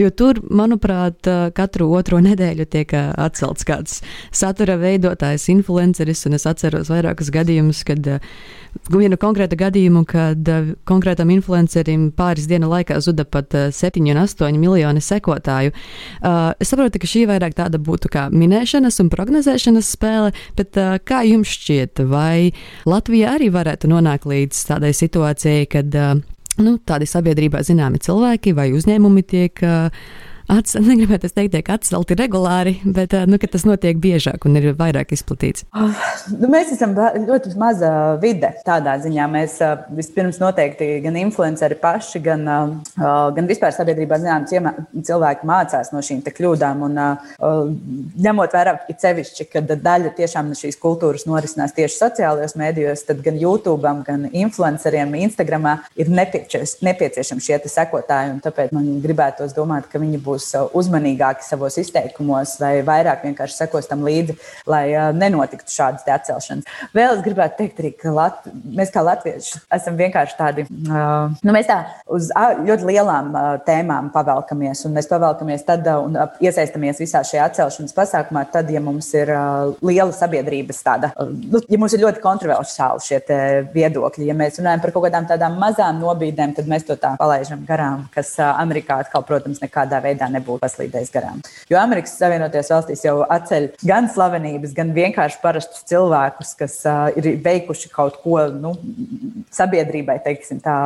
jo 0.00 0.10
tur, 0.10 0.42
manuprāt, 0.50 1.28
katru 1.56 1.90
otro 1.96 2.20
nedēļu 2.28 2.68
tiek 2.68 2.94
atcelts 2.98 3.66
kāds 3.68 4.00
satura 4.34 4.76
veidotājs, 4.80 5.48
influenceris, 5.54 6.26
un 6.28 6.38
es 6.38 6.46
atceros 6.48 6.92
vairākus 6.92 7.32
gadījumus, 7.34 7.84
kad 7.88 8.12
vienu 8.92 9.16
konkrētu 9.20 9.56
gadījumu, 9.58 10.04
kad 10.08 10.50
konkrētam 10.88 11.32
influencerim 11.32 12.10
pāris 12.16 12.46
dienu 12.50 12.68
laikā 12.70 12.98
zuda 13.04 13.24
pat 13.24 13.54
uh, 13.56 13.68
7 13.74 14.04
un 14.12 14.20
8 14.22 14.58
miljoni 14.60 15.02
sekotāju. 15.02 15.72
Es 16.60 16.70
saprotu, 16.70 17.00
ka 17.00 17.08
šī 17.08 17.24
vairāk 17.30 17.56
tāda 17.58 17.80
būtu 17.82 18.10
kā 18.12 18.28
minēšanas 18.32 19.00
un 19.02 19.10
prognozēšanas 19.12 19.92
spēle, 19.96 20.32
bet 20.58 20.78
kā 21.08 21.22
jums 21.28 21.52
šķiet, 21.56 22.04
vai 22.10 22.52
Latvija 22.88 23.36
arī 23.36 23.50
varētu 23.54 23.90
nonākt 23.90 24.28
līdz 24.28 24.64
tādai 24.72 24.92
situācijai, 24.96 25.68
kad 25.70 25.94
nu, 26.62 26.76
tādi 26.86 27.08
sabiedrībā 27.08 27.62
zināmi 27.66 28.00
cilvēki 28.02 28.54
vai 28.56 28.70
uzņēmumi 28.76 29.24
tiek 29.28 29.62
uh, 29.66 29.88
atcelt, 30.52 30.86
negribētu 30.88 31.28
teikt, 31.30 31.52
tiek 31.54 31.68
atcelti 31.72 32.16
regulāri, 32.18 32.74
bet 32.84 33.14
nu, 33.28 33.38
tas 33.38 33.64
notiek 33.68 33.98
biežāk 34.00 34.46
un 34.48 34.56
ir 34.60 34.70
vairāk 34.78 35.12
izplatīts? 35.14 35.66
Oh, 35.76 35.92
nu, 36.34 36.48
mēs 36.52 36.72
esam 36.74 36.94
ļoti 36.96 37.52
maza 37.60 37.90
vide 38.22 38.50
tādā 38.66 38.96
ziņā. 39.02 39.26
Mēs 39.32 39.58
vispirms 39.96 40.40
noteikti 40.42 40.88
gan 41.04 41.18
influenceri 41.20 41.76
paši, 41.80 42.22
gan, 42.24 42.44
gan 42.96 43.50
vispār 43.50 43.74
sabiedrībā 43.76 44.18
zinām, 44.22 44.46
cilvēki 44.48 45.48
mācās 45.48 45.92
no 45.94 46.02
šīm 46.04 46.24
kļūdām. 46.24 46.86
Un, 46.88 46.98
ņemot 48.28 48.56
vērā, 48.56 48.74
it 48.92 49.04
sevišķi, 49.04 49.48
ka 49.52 49.64
daļa 49.68 50.14
tiešām 50.16 50.54
šīs 50.56 50.78
kultūras 50.80 51.26
norisinās 51.28 51.76
tieši 51.76 52.00
sociālajos 52.00 52.56
mēdījos, 52.58 53.04
tad 53.08 53.20
gan 53.24 53.36
YouTube, 53.40 53.92
gan 54.06 54.28
influenceriem 54.32 55.14
Instagramā 55.20 55.78
ir 55.98 56.10
nepieciešami 56.12 57.44
šie 57.44 57.60
sekotāji. 57.68 58.38
Tāpēc 58.44 58.72
man 58.76 58.88
gribētos 59.04 59.54
domāt, 59.56 59.90
ka 59.92 60.00
viņi 60.00 60.20
būs 60.24 60.37
būs 60.38 60.48
uh, 60.54 60.68
uzmanīgāki 60.78 61.44
savos 61.46 61.78
izteikumos 61.80 62.56
vai 62.62 62.78
vairāk 62.86 63.26
vienkārši 63.26 63.62
sekos 63.64 63.88
tam 63.90 64.04
līdzi, 64.06 64.36
lai 64.70 64.86
uh, 64.94 65.10
nenotiktu 65.16 65.74
šādas 65.74 66.06
atcelšanas. 66.06 66.68
Vēl 66.94 67.16
es 67.16 67.24
gribētu 67.26 67.58
teikt, 67.62 67.82
arī, 67.82 67.92
ka 67.98 68.14
Lat 68.14 68.46
mēs 68.48 68.92
kā 68.94 69.02
latvieši 69.04 69.62
esam 69.74 69.98
vienkārši 69.98 70.36
tādi, 70.38 70.66
uh, 70.88 71.34
nu, 71.42 71.54
mēs 71.54 71.68
tā 71.68 71.80
uz 72.14 72.30
ļoti 72.34 72.88
lielām 72.88 73.34
tēmām 73.66 74.10
pavelkamies, 74.14 74.84
un 74.86 74.96
mēs 74.96 75.08
pavelkamies 75.10 75.64
tad 75.66 75.86
un 75.92 76.16
iesaistamies 76.42 77.00
visā 77.02 77.22
šajā 77.26 77.48
atcelšanas 77.50 77.96
pasākumā, 77.96 78.44
tad, 78.52 78.70
ja 78.72 78.82
mums 78.82 79.10
ir 79.16 79.30
liela 79.84 80.14
sabiedrības 80.14 80.82
tāda, 80.86 81.12
nu, 81.18 81.60
ja 81.68 81.80
mums 81.80 81.94
ir 81.96 82.04
ļoti 82.04 82.22
kontroversiāli 82.24 83.04
šie 83.04 83.20
viedokļi, 83.74 84.28
ja 84.30 84.36
mēs 84.38 84.60
runājam 84.60 84.82
par 84.84 84.94
kaut 84.94 85.06
kādām 85.08 85.28
tādām 85.30 85.58
mazām 85.60 86.00
nobīdēm, 86.02 86.54
tad 86.56 86.70
mēs 86.70 86.86
to 86.88 86.98
tā 87.00 87.14
palaidām 87.20 87.64
garām, 87.68 88.06
kas 88.14 88.34
Amerikā 88.48 89.00
atkal, 89.04 89.24
protams, 89.28 89.62
nekādā 89.62 90.00
veidā 90.04 90.27
nebūtu 90.32 90.62
paslīdējis 90.62 91.12
garām. 91.14 91.42
Jo 91.70 91.80
Amerikas 91.80 92.16
Savienotajās 92.18 92.72
valstīs 92.72 93.04
jau 93.06 93.20
atceļ 93.24 93.70
gan 93.88 94.08
slavenības, 94.12 94.74
gan 94.76 94.92
vienkārši 94.96 95.40
parastus 95.42 95.84
cilvēkus, 95.90 96.54
kas 96.58 96.78
uh, 96.88 97.08
ir 97.18 97.40
veikuši 97.44 97.92
kaut 97.92 98.20
ko 98.22 98.40
nu, 98.52 98.74
sabiedrībai, 99.54 100.18
teiksim, 100.24 100.62
tā 100.64 100.76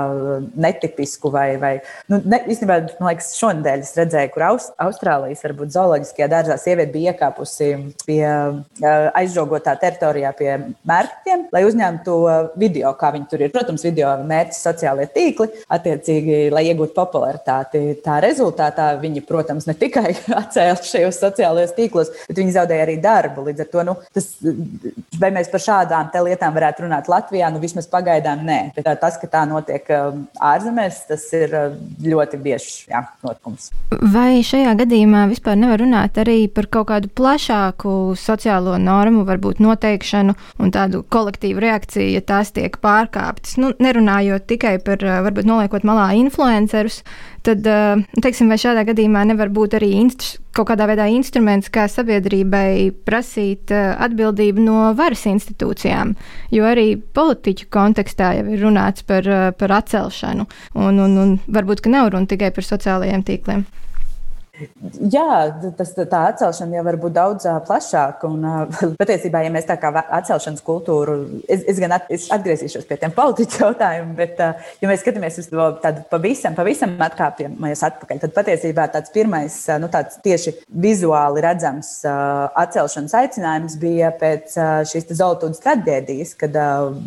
netipisku 0.55 1.33
vai, 1.33 1.49
vai 1.63 1.73
nu, 2.13 2.21
ne, 2.25 2.43
īstenībā, 2.53 2.79
man 3.01 3.13
liekas, 3.13 3.33
šonadēļ 3.41 3.85
es 3.87 3.95
redzēju, 3.99 4.33
kur 4.35 4.47
Aust 4.53 4.77
Austrālijas, 4.83 5.43
varbūt 5.47 5.75
zooloģiskajā 5.75 6.29
dārzā 6.33 6.59
sieviete 6.61 6.93
bija 6.95 7.13
iekāpusi 7.15 7.71
pie 8.07 8.23
uh, 8.25 9.11
aizžogotā 9.19 9.75
teritorijā 9.81 10.33
pie 10.39 10.51
mērķiem, 10.89 11.47
lai 11.55 11.65
uzņemtu 11.67 12.17
video, 12.61 12.93
kā 12.99 13.13
viņi 13.15 13.29
tur 13.31 13.45
ir. 13.45 13.53
Protams, 13.55 13.85
video 13.87 14.13
mērķis 14.27 14.63
sociālajie 14.67 15.11
tīkli, 15.15 15.49
attiecīgi, 15.73 16.39
lai 16.55 16.65
iegūtu 16.71 16.95
popularitāti. 16.97 17.83
Tā 18.05 18.19
rezultātā 18.25 18.93
viņi 19.03 19.25
protams, 19.33 19.67
ne 19.69 19.77
tikai 19.79 20.13
atcēla 20.43 20.79
šajos 20.87 21.21
sociālajos 21.23 21.75
tīklos, 21.77 22.13
bet 22.29 22.41
viņi 22.43 22.57
zaudēja 22.59 22.87
arī 22.87 22.99
darbu. 23.03 23.47
Līdz 23.49 23.65
ar 23.65 23.71
to, 23.73 23.85
nu, 23.89 23.97
tas, 24.15 24.29
vai 25.21 25.33
mēs 25.35 25.51
par 25.53 25.65
šādām 25.65 26.13
lietām 26.27 26.55
varētu 26.55 26.87
runāt 26.87 27.09
Latvijā, 27.11 27.49
nu 27.53 27.63
vismaz 27.63 27.89
pagaidām 27.91 28.45
nē. 28.47 28.61
Bet 28.77 28.89
tas, 29.01 29.19
ka 29.21 29.31
tā 29.31 29.45
notiek 29.49 29.89
ārzemēs, 29.93 31.03
tas 31.09 31.25
ir 31.37 31.55
ļoti 32.05 32.41
biežs 32.43 32.87
jā, 32.91 33.03
notikums. 33.25 33.71
Vai 34.13 34.43
šajā 34.47 34.75
gadījumā 34.83 35.25
vispār 35.33 35.59
nevar 35.61 35.81
runāt 35.83 36.19
arī 36.23 36.47
par 36.53 36.69
kaut 36.73 36.91
kādu 36.93 37.11
plašāku 37.17 37.95
sociālo 38.19 38.77
normu, 38.83 39.25
varbūt 39.29 39.63
noteikšanu 39.63 40.37
un 40.63 40.73
tādu 40.75 41.03
kolektīvu 41.13 41.63
reakciju, 41.63 42.09
ja 42.17 42.25
tās 42.33 42.53
tiek 42.55 42.79
pārkāptas? 42.83 43.57
Nu, 43.63 43.73
nerunājot 43.83 44.47
tikai 44.51 44.77
par, 44.85 45.03
varbūt 45.29 45.49
noliekot 45.49 45.87
malā 45.89 46.11
influencerus, 46.21 47.03
tad, 47.47 47.67
uh, 47.67 48.03
teiksim, 48.23 48.51
vai 48.53 48.59
šādā 48.61 48.85
gadījumā 48.89 49.25
nevar 49.29 49.53
būt 49.53 49.77
arī 49.79 49.93
kaut 50.53 50.69
kādā 50.69 50.87
veidā 50.91 51.07
instruments, 51.13 51.71
kā 51.73 51.87
sabiedrībai 51.91 52.93
prasīt 53.07 53.73
uh, 53.75 53.93
atbildību 54.07 54.65
no 54.65 54.79
varas 54.99 55.25
institūcijām, 55.31 56.15
jo 56.53 56.67
arī 56.69 56.97
politiķu 56.97 57.69
kontekstā 57.73 58.35
jau 58.39 58.49
ir 58.53 58.65
runāts 58.65 59.07
par, 59.07 59.29
uh, 59.29 59.51
par 59.57 59.79
atcelšanu, 59.81 60.49
un, 60.75 61.05
un, 61.07 61.21
un 61.25 61.39
varbūt, 61.47 61.85
ka 61.85 61.93
nav 61.93 62.13
runa 62.13 62.31
tikai 62.31 62.53
par 62.55 62.69
sociālajiem 62.69 63.25
tīkliem. 63.29 63.65
Jā, 65.13 65.29
tas, 65.79 65.93
tā 65.97 66.21
atcelšana 66.33 66.79
jau 66.79 66.85
var 66.87 66.99
būt 67.03 67.15
daudz 67.17 67.47
plašāka. 67.67 68.31
Un, 68.31 68.47
patiesībā, 69.01 69.43
ja 69.45 69.53
mēs 69.55 69.69
tā 69.69 69.77
kā 69.81 69.93
atcelšanas 70.03 70.65
kultūru, 70.67 71.17
es, 71.47 71.65
es 71.71 71.81
gan 71.83 71.97
at, 71.99 72.09
es 72.13 72.29
atgriezīšos 72.35 72.87
pie 72.89 72.99
tiem 73.01 73.15
politiķu 73.17 73.65
jautājumiem, 73.65 74.15
bet, 74.19 74.41
ja 74.83 74.91
mēs 74.91 75.03
skatāmies 75.05 75.41
uz 75.43 75.51
to 75.51 75.69
tādu 75.83 76.05
pavisam, 76.11 76.57
pavisam 76.59 76.95
atkāpjamies 77.03 77.85
atpakaļ, 77.89 78.23
tad 78.25 78.35
patiesībā 78.37 78.89
tāds 78.95 79.13
pirmais, 79.15 79.59
nu, 79.83 79.91
tāds 79.93 80.19
tieši 80.25 80.55
vizuāli 80.83 81.45
redzams 81.45 81.95
atcelšanas 82.07 83.17
aicinājums 83.23 83.79
bija 83.83 84.13
pēc 84.21 84.57
šīs 84.91 85.11
Zoltūdas 85.13 85.61
traģēdijas, 85.63 86.35
kad 86.41 86.57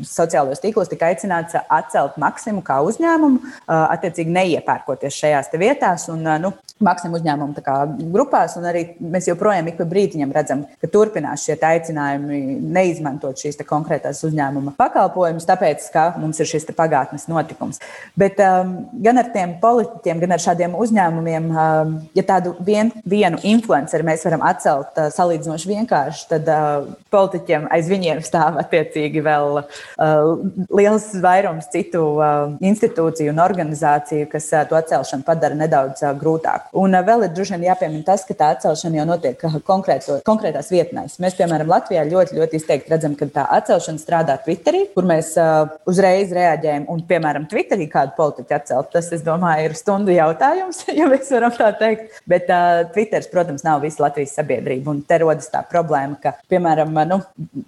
sociālajos 0.05 0.61
tīklos 0.63 0.91
tika 0.91 1.09
aicināts 1.09 1.57
atcelt 1.63 2.19
maksimumu 2.21 2.63
kā 2.65 2.81
uzņēmumu, 2.85 3.55
attiecīgi 3.67 4.33
neiepērkoties 4.35 5.21
šajās 5.23 5.53
vietās. 5.59 6.09
Un, 6.13 6.25
nu, 6.41 6.51
maksimumu 6.83 7.19
uzņēmumu 7.19 7.44
uzņēmumu 7.53 8.11
grupās, 8.11 8.55
un 8.57 8.65
arī 8.69 8.85
mēs 8.99 9.29
joprojām 9.29 9.67
ik 9.69 9.77
pa 9.77 9.85
brītiņam 9.89 10.33
redzam, 10.33 10.63
ka 10.81 10.89
turpinās 10.91 11.45
šie 11.45 11.57
aicinājumi 11.61 12.39
neizmantot 12.75 13.39
šīs 13.39 13.59
konkrētās 13.67 14.23
uzņēmuma 14.25 14.75
pakalpojumus, 14.79 15.45
tāpēc, 15.47 15.85
ka 15.93 16.05
mums 16.21 16.39
ir 16.39 16.49
šis 16.49 16.67
pagātnes 16.75 17.27
notikums. 17.31 17.79
Bet 18.17 18.39
um, 18.43 18.75
gan 19.03 19.19
ar 19.21 19.31
tiem 19.33 19.57
politiķiem, 19.61 20.21
gan 20.23 20.35
ar 20.35 20.43
šādiem 20.43 20.75
uzņēmumiem, 20.79 21.49
um, 21.51 21.95
ja 22.15 22.25
tādu 22.27 22.55
vien, 22.65 22.91
vienu 23.05 23.39
influenceru 23.43 24.07
mēs 24.07 24.25
varam 24.27 24.45
atcelt 24.45 24.97
uh, 24.99 25.09
salīdzinoši 25.13 25.71
vienkārši, 25.71 26.27
tad 26.31 26.49
uh, 26.51 26.89
politiķiem 27.13 27.69
aiz 27.73 27.89
viņiem 27.91 28.23
stāv 28.25 28.59
attiecīgi 28.61 29.23
vēl 29.25 29.61
uh, 29.61 30.35
liels 30.75 31.09
vairums 31.23 31.69
citu 31.73 32.03
uh, 32.19 32.55
institūciju 32.63 33.33
un 33.33 33.41
organizāciju, 33.43 34.29
kas 34.31 34.51
uh, 34.53 34.65
to 34.69 34.77
atcelšanu 34.79 35.25
padara 35.27 35.57
nedaudz 35.57 36.03
uh, 36.05 36.13
grūtāku. 36.17 36.71
Un 36.81 36.97
vēl 37.05 37.24
ir 37.25 37.33
droši 37.35 37.55
vien 37.55 37.67
jāpiemina 37.69 38.05
tas, 38.07 38.23
ka 38.27 38.35
tā 38.37 38.51
atcelšana 38.55 38.99
jau 38.99 39.05
notiek 39.09 39.45
konkrēto, 39.67 40.19
konkrētās 40.27 40.71
vietnēs. 40.73 41.17
Mēs, 41.23 41.37
piemēram, 41.37 41.69
Latvijā 41.71 42.05
ļoti, 42.07 42.37
ļoti 42.39 42.59
izteikti 42.59 42.93
redzam, 42.93 43.15
ka 43.19 43.27
tā 43.33 43.45
atcelšana 43.57 44.01
strādā 44.01 44.37
Twitterī, 44.45 44.85
kur 44.95 45.07
mēs 45.07 45.33
uh, 45.41 45.69
uzreiz 45.89 46.33
reaģējam. 46.35 46.87
Un, 46.91 47.03
piemēram, 47.09 47.47
Twitterī 47.51 47.87
kādu 47.91 48.15
politiķu 48.17 48.57
atcelt, 48.57 48.91
tas, 48.93 49.11
es 49.15 49.25
domāju, 49.25 49.69
ir 49.69 49.77
stundu 49.79 50.13
jautājums, 50.15 50.83
ja 50.99 51.09
mēs 51.11 51.31
varam 51.35 51.53
tā 51.55 51.71
teikt. 51.79 52.21
Bet 52.29 52.49
uh, 52.49 52.83
Twitters, 52.93 53.29
protams, 53.31 53.65
nav 53.65 53.83
visa 53.85 54.05
Latvijas 54.05 54.35
sabiedrība. 54.39 54.93
Un 54.93 55.03
te 55.07 55.19
rodas 55.23 55.49
tā 55.51 55.63
problēma, 55.69 56.19
ka, 56.21 56.35
piemēram, 56.51 56.93
nu, 57.09 57.21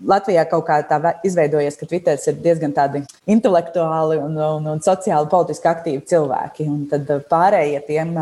Latvijā 0.07 0.45
kaut 0.49 0.67
kā 0.69 0.81
tā 0.87 0.99
izveidojies, 1.27 1.79
ka 1.79 1.89
Twitters 1.89 2.27
ir 2.29 2.39
diezgan 2.43 2.73
tādi 2.75 3.03
intelektuāli 3.29 4.19
un, 4.21 4.37
un, 4.37 4.71
un 4.75 4.83
sociāli 4.83 5.29
politiski 5.31 5.71
aktīvi 5.71 6.03
cilvēki. 6.09 6.67
Un 6.71 6.85
tad 6.91 7.09
pārējie 7.31 7.81
tiem 7.87 8.13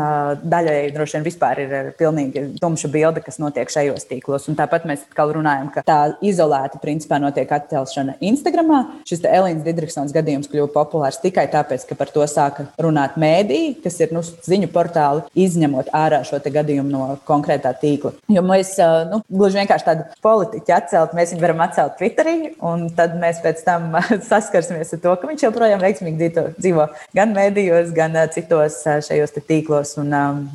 daļai 0.42 0.78
droši 0.94 1.18
vien 1.18 1.25
vispār 1.26 1.62
ir 1.64 1.92
pilnīgi 1.98 2.44
tumša 2.62 2.90
bilde, 2.92 3.22
kas 3.24 3.40
notiek 3.42 3.70
šajos 3.72 4.06
tīklos. 4.08 4.48
Un 4.50 4.58
tāpat 4.58 4.86
mēs 4.88 5.04
atkal 5.08 5.34
runājam, 5.36 5.70
ka 5.74 5.84
tā 5.86 5.98
izolēta 6.24 6.80
principā 6.82 7.20
notiek 7.22 7.50
atcelšana 7.52 8.16
Instagramā. 8.24 8.82
Šis 9.08 9.24
Elīnas 9.26 9.64
Didriksons 9.66 10.14
gadījums 10.16 10.50
kļuva 10.52 10.70
populārs 10.74 11.20
tikai 11.22 11.46
tāpēc, 11.52 11.86
ka 11.88 11.98
par 11.98 12.12
to 12.14 12.24
sāka 12.30 12.68
runāt 12.82 13.18
mēdī, 13.20 13.60
kas 13.84 13.98
ir 14.02 14.14
nu, 14.16 14.22
ziņu 14.22 14.70
portāli, 14.74 15.24
izņemot 15.46 15.92
ārā 15.96 16.22
šo 16.26 16.40
gadījumu 16.46 16.90
no 16.90 17.06
konkrētā 17.28 17.72
tīkla. 17.80 18.14
Jo 18.32 18.42
mēs 18.46 18.74
nu, 19.10 19.20
gluži 19.32 19.60
vienkārši 19.60 19.88
tādu 19.88 20.06
politiķu 20.24 20.74
atcelt, 20.76 21.14
mēs 21.16 21.32
viņu 21.34 21.42
varam 21.42 21.62
atcelt 21.64 21.96
Twitterī, 22.00 22.36
un 22.64 22.86
tad 22.96 23.16
mēs 23.20 23.40
pēc 23.44 23.62
tam 23.66 23.96
saskarsimies 24.30 24.94
ar 24.96 25.02
to, 25.02 25.14
ka 25.20 25.30
viņš 25.30 25.46
joprojām 25.48 25.82
veiksmīgi 25.82 26.30
dzīvo 26.58 26.88
gan 27.16 27.34
mēdījos, 27.36 27.92
gan 27.96 28.16
citos 28.34 28.82
šajos 28.84 29.36
tīklos. 29.46 29.96
Un, 30.02 30.12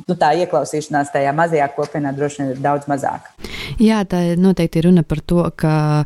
nu, 0.08 0.16
tā 0.18 0.32
ieklausīšanās 0.62 1.12
tajā 1.12 1.32
mazajā 1.34 1.68
kopienā 1.76 2.12
droši 2.14 2.42
vien 2.42 2.52
ir 2.52 2.62
daudz 2.62 2.88
mazāka. 2.90 3.32
Jā, 3.80 4.02
tā 4.04 4.36
noteikti 4.38 4.80
ir 4.80 4.88
runa 4.88 5.02
par 5.02 5.20
to, 5.20 5.42
ka 5.56 6.04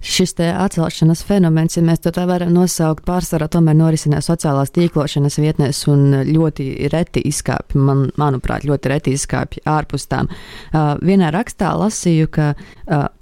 šis 0.00 0.36
atcelšanas 0.38 1.24
fenomens, 1.26 1.76
ja 1.76 1.82
mēs 1.82 2.00
to 2.00 2.12
tā 2.14 2.24
varam 2.28 2.52
nosaukt, 2.54 3.04
pārsvarā 3.06 3.48
tomēr 3.50 3.76
norisinās 3.76 4.28
sociālās 4.30 4.72
tīklošanas 4.72 5.38
vietnēs 5.40 5.82
un 5.90 6.22
ļoti 6.28 6.88
reti 6.92 7.24
izkāpj, 7.28 7.76
man, 7.76 8.06
manuprāt, 8.16 8.64
ļoti 8.68 8.92
reti 8.92 9.14
izkāpj 9.18 9.64
ārpus 9.66 10.06
tām. 10.08 10.30
Uh, 10.30 10.94
vienā 11.02 11.32
rakstā 11.34 11.74
lasīju, 11.78 12.30
ka, 12.30 12.52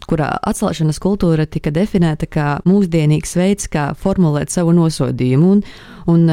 kurā 0.07 0.31
atcelšanas 0.47 1.01
kultūra 1.03 1.47
tika 1.51 1.73
definēta 1.75 2.29
kā 2.31 2.49
mūsdienīgs 2.69 3.37
veids, 3.39 3.69
kā 3.73 3.91
formulēt 3.99 4.55
savu 4.55 4.75
nosodījumu. 4.77 5.53
Un, 5.57 5.63
Un, 6.07 6.29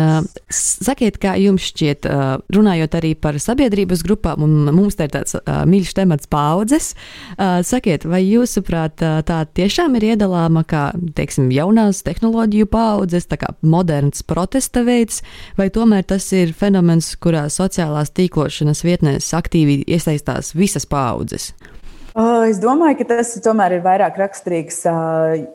sakiet, 0.54 1.16
kā 1.18 1.34
jums 1.42 1.66
šķiet, 1.72 2.06
runājot 2.54 2.98
arī 3.00 3.14
par 3.18 3.40
sabiedrības 3.42 4.04
grupām, 4.06 4.44
un 4.46 4.70
mums 4.70 5.00
te 5.00 5.08
ir 5.08 5.14
tāds 5.16 5.34
mīļš 5.70 5.96
temats 5.98 6.30
paudzes. 6.30 6.92
Sakiet, 7.66 8.06
vai 8.06 8.22
jūsuprāt, 8.22 9.02
tā 9.02 9.40
tiešām 9.58 9.98
ir 9.98 10.12
iedalāma 10.12 10.62
kā, 10.70 10.86
teiksim, 11.18 11.50
jaunās 11.54 12.04
tehnoloģiju 12.06 12.70
paudzes, 12.70 13.26
tā 13.32 13.42
kā 13.42 13.50
moderns 13.66 14.22
protesta 14.30 14.86
veids, 14.86 15.24
vai 15.58 15.72
tomēr 15.74 16.06
tas 16.14 16.30
ir 16.38 16.54
fenomens, 16.54 17.16
kurā 17.18 17.48
sociālās 17.50 18.14
tīklošanas 18.14 18.86
vietnēs 18.86 19.34
aktīvi 19.34 19.82
iesaistās 19.90 20.54
visas 20.54 20.86
paudzes? 20.86 21.50
Es 22.14 22.60
domāju, 22.62 23.00
ka 23.00 23.06
tas 23.10 23.32
tomēr 23.42 23.80
ir 23.80 23.82
vairāk 23.82 24.20
raksturīgs 24.22 24.84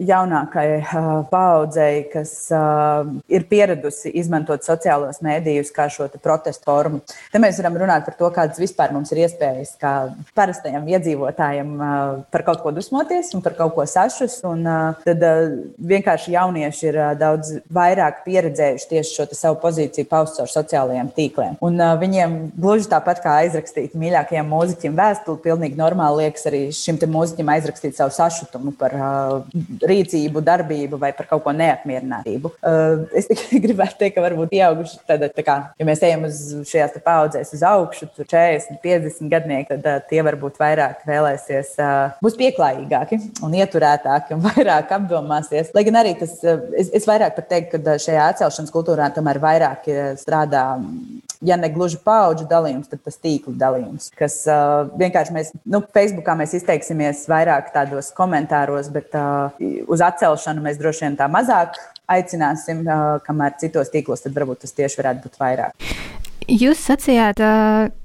jaunākajai 0.03 1.03
paudzei, 1.31 2.01
kas 2.11 2.33
ir 3.31 3.45
pieradusi 3.47 4.11
izmantot 4.19 4.67
sociālos 4.67 5.21
mēdījus 5.23 5.71
kā 5.77 5.87
šo 5.87 6.09
protestu 6.19 6.67
formu. 6.67 6.99
Te 7.31 7.39
mēs 7.39 7.61
varam 7.63 7.79
runāt 7.79 8.03
par 8.09 8.17
to, 8.19 8.31
kādas 8.35 8.59
vispār 8.59 8.91
mums 8.91 9.15
ir 9.15 9.21
iespējas, 9.23 9.77
kā 9.79 9.93
parastajam 10.35 10.89
iedzīvotājam, 10.91 11.77
par 12.35 12.45
kaut 12.49 12.65
ko 12.65 12.75
dusmoties 12.75 13.31
un 13.39 13.47
par 13.47 13.55
kaut 13.61 13.77
ko 13.79 13.87
sašus. 13.87 14.41
Un 14.51 14.67
tad 15.05 15.23
vienkārši 15.79 16.35
jaunieši 16.35 16.91
ir 16.91 17.01
daudz 17.23 17.55
vairāk 17.71 18.25
pieredzējuši 18.27 18.91
tieši 18.97 19.15
šo 19.15 19.29
savu 19.31 19.61
pozīciju 19.63 20.11
paust 20.11 20.41
caur 20.41 20.51
sociālajiem 20.51 21.15
tīkliem. 21.15 21.55
Un 21.63 21.79
viņiem 22.03 22.37
gluži 22.59 22.91
tāpat 22.91 23.23
kā 23.23 23.39
aizrakstīt 23.45 23.95
mīļākajiem 23.95 24.53
mūziķiem 24.57 24.99
vēstuli, 24.99 25.43
pilnīgi 25.47 25.79
normāli 25.79 26.25
liekas 26.25 26.48
arī 26.49 26.63
šim 26.75 26.99
mūziķim 27.13 27.51
aizrakstīt 27.53 27.97
savu 27.99 28.13
sašutumu 28.15 28.73
par 28.79 28.95
uh, 28.97 29.59
rīcību, 29.89 30.43
darbību 30.45 30.99
vai 31.01 31.13
par 31.17 31.29
kaut 31.31 31.45
ko 31.45 31.55
neapmierinātību. 31.57 32.53
Uh, 32.59 33.05
es 33.17 33.29
gribētu 33.65 33.99
teikt, 34.01 34.17
ka 34.17 34.25
varbūt 34.25 34.53
pieauguši, 34.53 35.01
tad, 35.09 35.25
tā 35.37 35.45
kā, 35.47 35.59
ja 35.79 35.89
mēs 35.89 36.03
ejam 36.09 36.27
uz 36.29 36.41
šajās 36.71 36.99
paudzēs 37.05 37.55
uz 37.57 37.65
augšu, 37.69 38.11
tur 38.17 38.29
40, 38.29 38.81
50 38.85 39.33
gadnieki, 39.33 39.71
tad 39.77 39.89
uh, 39.89 40.03
tie 40.11 40.25
varbūt 40.27 40.59
vairāk 40.61 41.07
vēlēsies, 41.09 41.75
uh, 41.83 42.19
būs 42.25 42.39
pieklājīgāki 42.41 43.21
un 43.47 43.57
ieturētāki 43.61 44.37
un 44.37 44.45
vairāk 44.49 44.93
apdomāsies. 44.99 45.73
Lai 45.77 45.87
gan 45.89 46.03
arī 46.03 46.17
tas, 46.21 46.37
uh, 46.45 46.61
es, 46.79 46.93
es 46.97 47.09
vairāk 47.09 47.39
pat 47.39 47.51
teiktu, 47.53 47.79
ka 47.85 47.99
šajā 48.03 48.29
atcelšanas 48.35 48.75
kultūrā 48.75 49.13
tomēr 49.15 49.41
vairāk 49.43 49.89
strādā 50.19 50.67
ja 51.41 51.57
ne 51.57 51.71
gluži 51.73 51.99
paudžu 52.05 52.47
dalījums, 52.51 52.89
tad 52.91 53.03
tas 53.05 53.19
tīklu 53.23 53.55
dalījums, 53.59 54.11
kas 54.19 54.41
uh, 54.51 54.89
vienkārši 54.99 55.35
mēs, 55.35 55.53
nu, 55.69 55.81
Facebookā 55.95 56.35
mēs 56.39 56.55
izteiksimies 56.59 57.25
vairāk 57.31 57.73
tādos 57.75 58.13
komentāros, 58.17 58.91
bet 58.95 59.15
uh, 59.19 59.55
uz 59.91 60.05
atcelšanu 60.05 60.65
mēs 60.65 60.81
droši 60.81 61.09
vien 61.09 61.19
tā 61.19 61.29
mazāk 61.33 61.79
aicināsim, 62.09 62.85
uh, 62.87 63.19
kamēr 63.27 63.59
citos 63.61 63.93
tīklos 63.95 64.25
tad 64.25 64.37
varbūt 64.39 64.65
tas 64.65 64.79
tieši 64.79 65.03
varētu 65.03 65.27
būt 65.27 65.43
vairāk. 65.43 66.08
Jūs 66.49 66.81
sacījāt, 66.81 67.43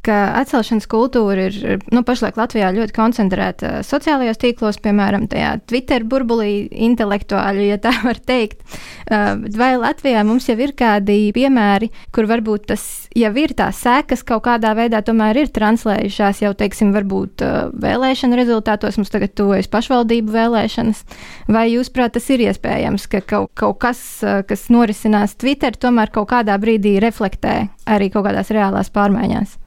ka 0.03 0.15
atcelšanas 0.41 0.83
kultūra 0.91 1.45
ir 1.47 1.77
nu, 1.95 2.01
pašlaik 2.03 2.35
Latvijā 2.35 2.73
ļoti 2.75 2.91
koncentrēta 2.95 3.69
sociālajos 3.87 4.41
tīklos, 4.41 4.81
piemēram, 4.83 5.29
tajā 5.31 5.53
Twitter 5.69 6.03
burbulī, 6.03 6.67
intelektuāļi, 6.89 7.69
ja 7.69 7.77
tā 7.79 7.93
var 8.07 8.19
teikt. 8.19 8.59
Vai 9.07 9.69
Latvijā 9.79 10.25
mums 10.27 10.49
jau 10.49 10.57
ir 10.59 10.73
kādi 10.75 11.31
piemēri, 11.35 11.87
kur 12.11 12.27
varbūt 12.27 12.67
tas 12.73 12.83
jau 13.15 13.31
ir 13.39 13.53
tās 13.55 13.79
sekas 13.85 14.25
kaut 14.27 14.43
kādā 14.49 14.73
veidā 14.75 14.99
tomēr 15.07 15.39
ir 15.45 15.53
translējušās 15.55 16.43
jau, 16.43 16.51
teiksim, 16.59 16.91
varbūt 16.97 17.45
vēlēšana 17.79 18.41
rezultātos, 18.41 18.99
mums 18.99 19.13
tagad 19.13 19.37
tuvojas 19.39 19.71
pašvaldību 19.71 20.35
vēlēšanas, 20.35 21.05
vai 21.47 21.69
jūs 21.71 21.93
prāt 21.95 22.17
tas 22.17 22.27
ir 22.33 22.43
iespējams, 22.49 23.07
ka 23.07 23.23
kaut, 23.23 23.53
kaut 23.55 23.79
kas, 23.85 24.03
kas 24.49 24.67
norisinās 24.73 25.37
Twitter, 25.39 25.79
tomēr 25.79 26.11
kaut 26.11 26.33
kādā 26.35 26.59
brīdī 26.59 26.97
reflektē 27.03 27.61
arī 27.89 28.09
kaut 28.13 28.27
kādās 28.27 28.51
reālās 28.53 28.91
pārmaiņās? 28.93 29.57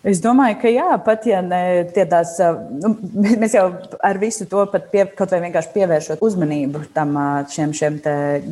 Es 0.00 0.16
domāju, 0.24 0.54
ka 0.62 0.70
jā, 0.72 0.86
pat 1.04 1.26
ja 1.28 1.42
ne 1.44 1.84
tādās, 1.92 2.38
nu, 2.80 2.94
mēs 3.42 3.52
jau 3.52 3.66
ar 4.00 4.20
visu 4.20 4.46
to 4.48 4.62
pie, 4.72 5.02
kaut 5.16 5.34
vai 5.34 5.42
vienkārši 5.42 5.74
pievēršot 5.74 6.22
uzmanību 6.24 6.86
tam 6.96 7.18
šiem, 7.52 7.74
šiem 7.76 7.98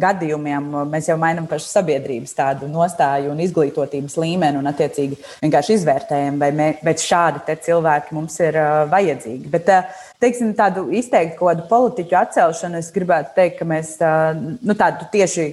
gadījumiem, 0.03 0.67
mēs 0.93 1.09
jau 1.09 1.17
mainām 1.21 1.49
pašu 1.49 1.71
sabiedrības 1.71 2.37
tādu 2.37 2.69
nostāju 2.69 3.33
un 3.33 3.41
izglītotības 3.41 4.19
līmeni 4.21 4.61
un 4.61 4.69
attiecīgi 4.69 5.17
vienkārši 5.41 5.79
izvērtējam, 5.79 6.37
vai, 6.43 6.51
mē, 6.53 6.69
vai 6.85 6.95
šādi 7.01 7.57
cilvēki 7.65 8.19
mums 8.19 8.37
ir 8.45 8.61
vajadzīgi. 8.93 9.49
Bet, 9.49 9.73
teiksim, 10.21 10.53
tādu 10.59 10.85
izteiktu 10.99 11.39
kādu 11.41 11.65
politiķu 11.71 12.17
atcelšanu, 12.19 12.81
es 12.83 12.91
gribētu 12.95 13.35
teikt, 13.37 13.59
ka 13.61 13.69
mēs 13.69 13.95
nu, 14.37 14.77
tādu 14.79 15.09
tieši 15.13 15.47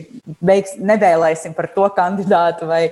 veiks, 0.45 0.75
nevēlēsim 0.81 1.55
par 1.57 1.69
to 1.75 1.87
kandidātu 1.95 2.69
vai 2.69 2.83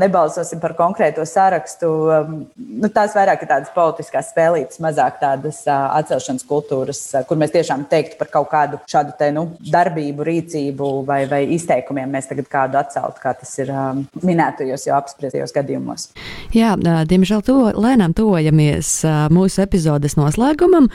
nebalsosim 0.00 0.60
par 0.62 0.74
konkrēto 0.78 1.26
sarakstu. 1.28 1.92
Nu, 2.26 2.90
tās 2.92 3.14
vairāk 3.16 3.42
ir 3.44 3.50
tādas 3.50 3.72
politiskās 3.74 4.30
spēlītas, 4.32 4.80
mazāk 4.82 5.20
tādas 5.20 5.62
uh, 5.68 5.88
atcelšanas 5.98 6.46
kultūras, 6.48 7.02
uh, 7.14 7.24
kur 7.28 7.40
mēs 7.40 7.54
tiešām 7.54 7.86
teiktu 7.90 8.18
par 8.20 8.30
kaut 8.32 8.50
kādu 8.52 8.80
šādu 8.90 9.14
te, 9.18 9.30
nu, 9.34 9.46
darbību, 9.72 10.26
rīcību 10.26 10.90
vai, 11.08 11.22
vai 11.30 11.42
izteikumiem. 11.56 12.10
Mēs 12.16 12.30
tagad 12.30 12.50
kādu 12.52 12.80
atceltu, 12.80 13.22
kā 13.22 13.34
tas 13.38 13.52
ir 13.62 13.72
um, 13.74 14.04
minētajos 14.24 14.88
jau 14.88 14.96
apspriestajos 14.98 15.54
gadījumos. 15.56 16.10
Jā, 16.56 16.74
diemžēl 17.08 17.44
to, 17.46 17.60
lēnām 17.76 18.16
tojamies 18.16 18.98
mūsu 19.34 19.64
epizodes 19.66 20.18
noslēgumam. 20.18 20.90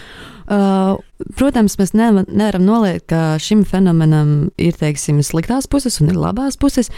Uh, 0.50 0.98
protams, 1.38 1.78
mēs 1.80 1.94
nevaram 1.94 2.64
noliekt, 2.66 3.08
ka 3.12 3.38
šim 3.42 3.62
fenomenam 3.68 4.50
ir 4.62 4.78
teiksim, 4.80 5.22
sliktās 5.26 5.68
puses 5.72 6.00
un 6.02 6.12
ir 6.12 6.20
labās 6.20 6.58
puses. 6.62 6.90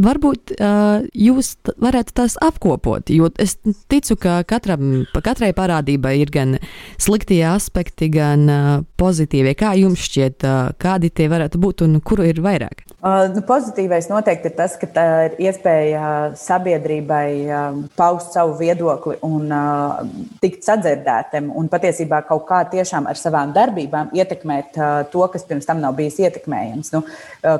Varbūt 0.00 0.54
uh, 0.56 1.04
jūs 1.12 1.54
varētu 1.82 2.16
tās 2.16 2.38
apkopot, 2.44 3.12
jo 3.12 3.30
es 3.42 3.58
ticu, 3.92 4.16
ka 4.20 4.40
katram, 4.48 5.04
katrai 5.12 5.52
parādībai 5.56 6.16
ir 6.22 6.32
gan 6.32 6.56
sliktie 6.96 7.42
aspekti, 7.50 8.08
gan 8.14 8.48
uh, 8.48 8.72
pozitīvie. 9.00 9.56
Kā 9.58 9.76
jums 9.78 10.08
šķiet, 10.08 10.46
uh, 10.46 10.72
kādi 10.80 11.12
tie 11.12 11.28
varētu 11.32 11.60
būt 11.60 11.84
un 11.86 12.00
kuru 12.00 12.30
ir 12.30 12.40
vairāk? 12.44 12.85
Uh, 12.96 13.26
nu, 13.28 13.42
pozitīvais 13.44 14.06
noteikti 14.08 14.48
ir 14.48 14.54
tas, 14.56 14.72
ka 14.80 14.86
tā 14.88 15.02
ir 15.26 15.34
iespēja 15.44 16.30
sabiedrībai 16.40 17.28
uh, 17.44 17.74
paust 17.92 18.32
savu 18.32 18.54
viedokli 18.56 19.18
un 19.26 19.52
uh, 19.52 19.98
tikt 20.40 20.64
sadzirdētam, 20.64 21.50
un 21.60 21.68
patiesībā 21.68 22.22
kaut 22.24 22.46
kā 22.48 22.62
tiešām 22.72 23.04
ar 23.04 23.20
savām 23.20 23.52
darbībām 23.52 24.14
ietekmēt 24.16 24.78
uh, 24.80 24.94
to, 25.12 25.26
kas 25.28 25.44
pirms 25.44 25.68
tam 25.68 25.82
nav 25.84 25.92
bijis 25.98 26.16
ietekmējams. 26.24 26.94
Nu, 26.96 27.02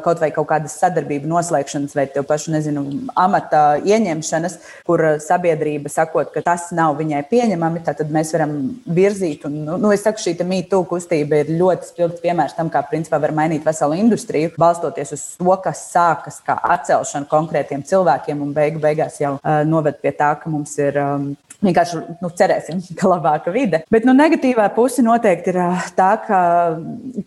kaut 0.02 0.22
vai 0.24 0.30
kaut 0.34 0.48
kādas 0.48 0.78
sadarbību 0.80 1.28
noslēgšanas, 1.28 1.92
vai 1.94 2.06
tev 2.10 2.24
pašu, 2.26 2.54
nezinu, 2.56 2.86
amata 3.12 3.76
ieņemšanas, 3.84 4.56
kur 4.88 5.04
sabiedrība 5.22 5.92
sakot, 5.92 6.32
ka 6.32 6.42
tas 6.48 6.70
nav 6.74 6.96
viņai 6.98 7.20
pieņemami, 7.28 7.84
tad 7.84 8.00
mēs 8.10 8.32
varam 8.34 8.56
virzīt. 8.88 9.44
Un, 9.46 9.60
nu, 9.68 9.76
nu, 9.84 9.92
es 9.94 10.02
saku, 10.08 10.24
šī 10.24 10.38
mītū 10.48 10.80
kustība 10.88 11.44
ir 11.44 11.54
ļoti 11.60 11.92
spilgts 11.92 12.24
piemērs 12.24 12.56
tam, 12.56 12.72
kā 12.72 12.82
principā 12.88 13.20
var 13.22 13.36
mainīt 13.36 13.68
veselu 13.68 14.00
industriju, 14.00 14.56
balstoties 14.58 15.14
uz 15.14 15.25
to, 15.34 15.56
kas 15.64 15.82
sākas 15.92 16.40
kā 16.46 16.56
atcelšana 16.76 17.28
konkrētiem 17.30 17.84
cilvēkiem 17.86 18.42
un 18.42 18.54
beigu 18.56 18.82
beigās 18.82 19.20
jau 19.20 19.36
uh, 19.36 19.60
noved 19.68 20.00
pie 20.02 20.14
tā, 20.16 20.32
ka 20.40 20.52
mums 20.52 20.76
ir 20.82 20.98
um, 21.02 21.30
Vienkārši 21.64 22.00
nu, 22.20 22.30
cerēsim, 22.36 22.82
ka 22.98 23.08
labāka 23.10 23.52
vide. 23.54 23.82
Bet 23.92 24.04
nu, 24.08 24.12
negatīvā 24.16 24.66
puse 24.76 25.04
noteikti 25.04 25.52
ir 25.54 25.60
tā, 25.96 26.10
ka 26.26 26.40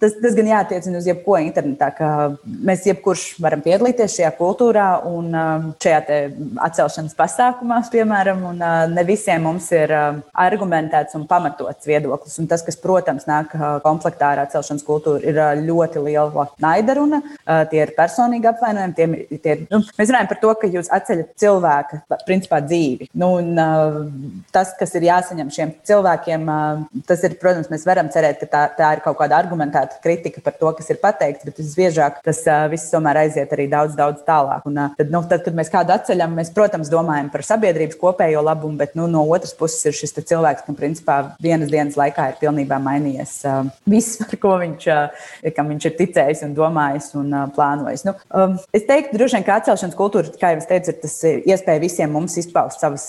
tas, 0.02 0.16
tas 0.22 0.38
gan 0.38 0.52
jātiecina 0.52 1.00
uz 1.02 1.08
jebko 1.10 1.40
internetā, 1.42 1.90
ka 1.98 2.10
mēs 2.46 2.86
jebkurš 2.90 3.26
varam 3.42 3.64
piedalīties 3.66 4.20
šajā 4.20 4.32
kultūrā 4.38 4.88
un 5.10 5.34
šajā 5.82 6.20
atcelšanas 6.68 7.18
pasākumā, 7.18 7.82
piemēram, 7.94 8.44
un 8.52 8.62
ne 8.94 9.06
visiem 9.08 9.44
mums 9.48 9.72
ir 9.76 9.94
argumentēts 10.38 11.18
un 11.18 11.26
pamatots 11.30 11.90
viedoklis. 11.90 12.38
Un 12.42 12.50
tas, 12.52 12.64
kas, 12.66 12.78
protams, 12.80 13.26
nāk 13.30 13.56
komplektā 13.86 14.34
ar 14.36 14.44
atcelšanas 14.46 14.86
kultūru, 14.86 15.24
ir 15.26 15.42
ļoti 15.66 16.04
liela 16.06 16.48
naida 16.62 16.96
runa. 17.00 17.22
Tie 17.72 17.82
ir 17.82 17.96
personīgi 17.98 18.50
apvainojumi. 18.52 18.96
Tie, 19.00 19.40
tie, 19.44 19.58
nu, 19.72 19.82
mēs 19.98 20.12
runājam 20.12 20.30
par 20.32 20.42
to, 20.44 20.54
ka 20.62 20.70
jūs 20.72 20.92
atceļat 20.94 21.34
cilvēka 21.42 22.02
principā, 22.28 22.62
dzīvi. 22.66 23.10
Nu, 23.20 23.34
un, 23.40 23.54
tas, 24.54 24.74
kas 24.80 24.94
ir 24.98 25.08
jāsaņem 25.08 25.52
šiem 25.54 25.74
cilvēkiem, 25.88 26.50
tas 27.10 27.24
ir, 27.28 27.36
protams, 27.42 27.70
mēs 27.72 27.86
varam 27.88 28.10
cerēt, 28.14 28.42
ka 28.44 28.50
tā, 28.50 28.64
tā 28.78 28.92
ir 28.96 29.04
kaut 29.06 29.18
kāda 29.20 29.38
argumentēta 29.40 30.00
kritika 30.04 30.44
par 30.46 30.56
to, 30.60 30.72
kas 30.78 30.90
ir 30.94 31.00
pateikts, 31.02 31.46
bet 31.48 31.60
visbiežāk 31.62 32.22
tas 32.26 32.42
viss 32.72 32.92
tomēr 32.94 33.24
aiziet 33.26 33.54
arī 33.56 33.70
daudz, 33.72 33.96
daudz 33.98 34.24
tālāk. 34.28 34.66
Un, 34.70 34.82
tad, 34.98 35.14
nu, 35.14 35.24
tad, 35.30 35.44
kad 35.46 35.58
mēs 35.58 35.72
kādu 35.74 35.96
atceļam, 35.96 36.36
mēs, 36.40 36.52
protams, 36.56 36.92
domājam 36.92 37.32
par 37.34 37.46
sabiedrības 37.48 38.00
kopējo 38.00 38.44
labumu, 38.46 38.80
bet 38.80 38.96
nu, 39.00 39.08
no 39.12 39.26
otras 39.30 39.56
puses 39.58 39.86
ir 39.90 39.98
šis 39.98 40.16
cilvēks, 40.20 40.66
kam 40.68 40.78
principā 40.78 41.20
vienas 41.42 41.72
dienas 41.72 41.98
laikā 42.00 42.30
ir 42.32 42.40
pilnībā 42.42 42.80
mainījies 42.84 43.36
viss, 43.90 44.20
par 44.24 44.40
ko 44.42 44.56
viņš, 44.62 44.90
uh, 44.94 45.64
viņš 45.70 45.90
ir 45.90 45.98
ticējis 46.00 46.44
un 46.48 46.56
domājis 46.58 47.12
un 47.20 47.34
plānojis. 47.56 48.06
Nu, 48.08 48.16
um, 48.36 48.58
es 48.76 48.86
teiktu, 48.90 49.18
droši 49.18 49.40
vien, 49.40 49.46
ka 49.48 49.60
atcelšanas 49.60 49.98
kultūra, 49.98 50.34
kā 50.40 50.54
jau 50.54 50.62
es 50.62 50.70
teicu, 50.70 50.94
ir 50.94 51.00
tas 51.04 51.18
iespēja 51.30 51.84
visiem 51.84 52.14
mums 52.14 52.38
izpaust 52.42 52.84
savas, 52.84 53.06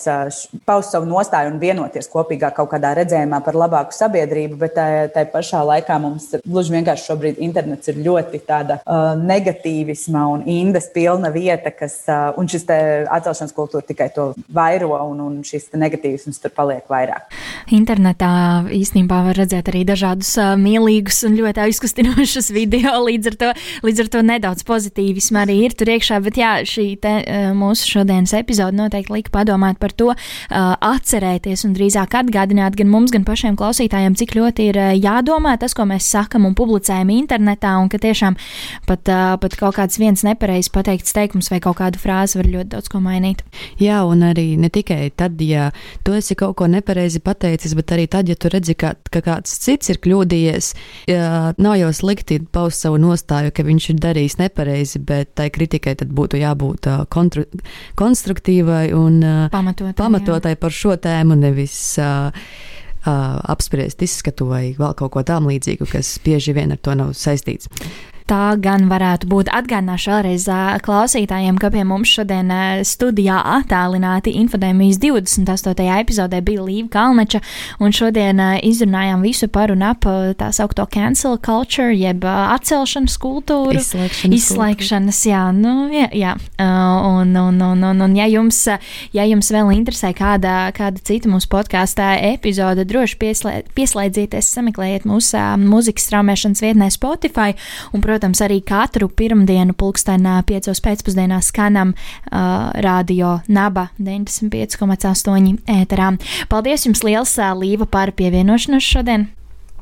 paust 0.67 0.93
savu 0.93 1.00
savu 1.01 1.09
nostāju 1.09 1.51
un 1.53 1.59
vienoties 1.59 2.09
kopīgā 2.11 2.51
kaut 2.53 2.69
kādā 2.71 2.93
redzējumā 2.95 3.41
par 3.43 3.55
labāku 3.57 3.95
sabiedrību, 3.95 4.57
bet 4.61 4.75
tā, 4.75 4.85
tā 5.13 5.25
pašā 5.25 5.61
laikā 5.65 5.97
mums 6.01 6.29
gluži 6.45 6.75
vienkārši 6.75 7.07
šobrīd 7.09 7.39
internets 7.41 7.89
ir 7.89 8.01
ļoti 8.05 8.41
tāda 8.45 8.79
uh, 8.81 9.15
negatīvisma 9.17 10.25
un 10.29 10.43
indas 10.45 10.89
pilna 10.93 11.31
vieta, 11.33 11.71
kas, 11.71 12.03
uh, 12.07 12.31
un 12.37 12.49
šis 12.51 12.67
atcelšanas 12.69 13.55
kultūra 13.55 13.85
tikai 13.85 14.09
to 14.13 14.31
vairo, 14.53 14.93
un, 15.09 15.21
un 15.21 15.39
šis 15.45 15.71
negatīvisms 15.73 16.41
tur 16.41 16.53
paliek 16.53 16.85
vairāk. 16.91 17.31
Internetā 17.71 18.31
īstenībā 18.75 19.21
var 19.29 19.39
redzēt 19.41 19.71
arī 19.71 19.83
dažādus 19.87 20.33
uh, 20.39 20.53
mīlīgus 20.59 21.23
un 21.27 21.37
ļoti 21.39 21.65
aizkustinošus 21.65 22.51
video, 22.53 22.93
līdz 23.07 23.31
ar 23.33 23.39
to, 23.41 23.51
līdz 23.87 24.05
ar 24.05 24.11
to 24.13 24.23
nedaudz 24.27 24.65
pozitīvisma 24.67 25.45
arī 25.45 25.61
ir 25.65 25.77
tur 25.77 25.93
iekšā, 25.95 26.21
bet 26.27 26.39
jā, 26.41 26.53
šī 26.67 26.87
te, 27.01 27.17
uh, 27.23 27.49
mūsu 27.57 27.89
šodienas 27.97 28.35
epizode 28.37 28.77
noteikti 28.77 29.17
lika 29.17 29.33
padomāt 29.33 29.81
par 29.81 29.95
to, 29.95 30.11
uh, 30.11 30.75
atcerēties 30.91 31.63
un 31.67 31.73
drīzāk 31.75 32.15
atgādināt 32.19 32.75
gan 32.79 32.89
mums, 32.91 33.11
gan 33.13 33.25
pašiem 33.27 33.55
klausītājiem, 33.59 34.15
cik 34.19 34.35
ļoti 34.37 34.67
ir 34.71 34.79
eh, 34.79 34.91
jādomā 34.99 35.55
tas, 35.61 35.75
ko 35.77 35.85
mēs 35.89 36.09
sakam 36.11 36.47
un 36.49 36.55
publicējam 36.57 37.11
internetā, 37.13 37.73
un 37.81 37.89
ka 37.91 37.99
tiešām 38.01 38.37
pat, 38.89 39.11
eh, 39.11 39.23
pat 39.41 39.57
kaut 39.59 39.77
kāds 39.79 39.99
viens 40.01 40.25
nepareizs 40.27 40.71
pateikts 40.73 41.15
teikums 41.15 41.51
vai 41.53 41.61
kaut 41.63 41.79
kāda 41.79 42.01
frāze 42.01 42.39
var 42.39 42.49
ļoti 42.51 42.71
daudz 42.75 42.91
ko 42.91 43.01
mainīt. 43.03 43.43
Jā, 43.81 44.01
un 44.07 44.25
arī 44.27 44.57
ne 44.59 44.71
tikai 44.73 45.11
tad, 45.15 45.39
ja 45.41 45.69
tu 46.05 46.15
esi 46.17 46.37
kaut 46.39 46.57
ko 46.59 46.67
nepareizi 46.71 47.21
pateicis, 47.23 47.75
bet 47.77 47.95
arī 47.95 48.07
tad, 48.11 48.29
ja 48.31 48.35
tu 48.35 48.51
redzi, 48.51 48.75
ka, 48.75 48.93
ka 49.11 49.23
kāds 49.25 49.53
cits 49.63 49.93
ir 49.93 50.01
kļūdījies, 50.03 50.71
jā, 51.11 51.31
nav 51.61 51.77
jau 51.79 51.91
slikti 51.95 52.41
paust 52.51 52.83
savu 52.83 52.99
nostāju, 53.01 53.53
ka 53.55 53.65
viņš 53.67 53.89
ir 53.93 54.01
darījis 54.03 54.39
nepareizi, 54.41 55.03
bet 55.05 55.35
tai 55.39 55.49
kritikai 55.53 55.95
tad 55.99 56.11
būtu 56.15 56.41
jābūt 56.41 56.89
uh, 56.89 57.05
kontru, 57.11 57.45
konstruktīvai 57.99 58.91
un 58.97 59.21
pamatotai, 59.53 59.95
pamatotai 59.97 60.55
par 60.59 60.73
šo 60.73 60.80
tēmu, 61.01 61.37
nevis 61.39 61.77
uh, 62.01 62.31
uh, 63.05 63.39
apspriest 63.53 64.01
izskatu 64.01 64.49
vai 64.49 64.63
vēl 64.77 64.95
kaut 64.97 65.13
ko 65.15 65.23
tam 65.27 65.49
līdzīgu, 65.51 65.87
kas 65.91 66.15
bieži 66.25 66.55
vien 66.57 66.73
ar 66.73 66.81
to 66.81 66.95
nav 66.97 67.13
saistīts 67.17 67.69
tā 68.31 68.55
gan 68.61 68.87
varētu 68.91 69.27
būt. 69.31 69.51
Atgādināšu 69.51 70.11
vēlreiz 70.13 70.47
klausītājiem, 70.85 71.57
ka 71.59 71.71
pie 71.73 71.83
mums 71.87 72.11
šodien 72.15 72.51
studijā 72.87 73.39
attēlināti 73.57 74.33
infodēmijas 74.39 74.99
28. 75.03 75.87
epizodē 75.99 76.41
bija 76.45 76.63
Līva 76.65 76.87
Kalneča, 76.93 77.41
un 77.83 77.95
šodien 77.95 78.39
izrunājām 78.63 79.23
visu 79.25 79.49
par 79.51 79.73
un 79.73 79.83
ap 79.87 80.07
tā 80.39 80.51
saukto 80.55 80.85
cancel 80.91 81.37
culture, 81.43 81.91
jeb 81.95 82.23
atcelšanas 82.25 83.17
kultūru. 83.21 83.75
Izslēgšanas. 83.81 84.37
Izslēgšanas, 84.37 85.21
jā, 85.27 85.43
nu, 85.55 85.75
jā, 85.93 86.07
jā. 86.15 86.35
Un, 86.61 87.35
un, 87.35 87.61
un, 87.61 87.83
un, 87.91 88.05
un 88.07 88.15
ja, 88.17 88.29
jums, 88.31 88.63
ja 89.15 89.27
jums 89.27 89.51
vēl 89.53 89.73
interesē 89.75 90.13
kāda, 90.17 90.71
kāda 90.77 91.03
cita 91.03 91.29
mūsu 91.31 91.49
podkāstā 91.51 92.13
epizode, 92.31 92.85
droši 92.87 93.19
pieslē, 93.21 93.55
pieslēdzieties, 93.77 94.53
sameklējiet 94.55 95.07
mūsu 95.09 95.43
mūzikas 95.61 96.07
straumēšanas 96.09 96.63
vietnē 96.63 96.89
Spotify. 96.93 97.57
Un, 97.91 98.01
protams, 98.03 98.20
protams, 98.21 98.41
arī 98.45 98.59
katru 98.61 99.07
pirmdienu 99.09 99.73
pulkstenā 99.73 100.43
piecos 100.45 100.77
pēcpusdienā 100.85 101.39
skanam 101.41 101.95
uh, 101.95 102.69
radio 102.85 103.39
Naba 103.49 103.89
95,8 103.97 105.57
ēterā. 105.65 106.13
Paldies 106.51 106.85
jums 106.85 107.01
liels, 107.01 107.33
Līva, 107.57 107.89
par 107.89 108.13
pievienošanos 108.13 108.85
šodien! 108.85 109.31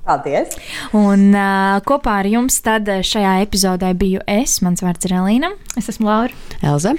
Paldies! 0.10 0.56
Un 0.98 1.28
uh, 1.38 1.78
kopā 1.86 2.16
ar 2.24 2.30
jums 2.30 2.56
tad 2.66 2.88
šajā 3.06 3.36
epizodē 3.44 3.92
biju 3.98 4.24
es, 4.26 4.58
mans 4.66 4.82
vārds 4.82 5.06
ir 5.06 5.14
Elīna. 5.20 5.52
Es 5.78 5.92
esmu 5.92 6.10
Laura. 6.10 6.34
Elza. 6.66 6.96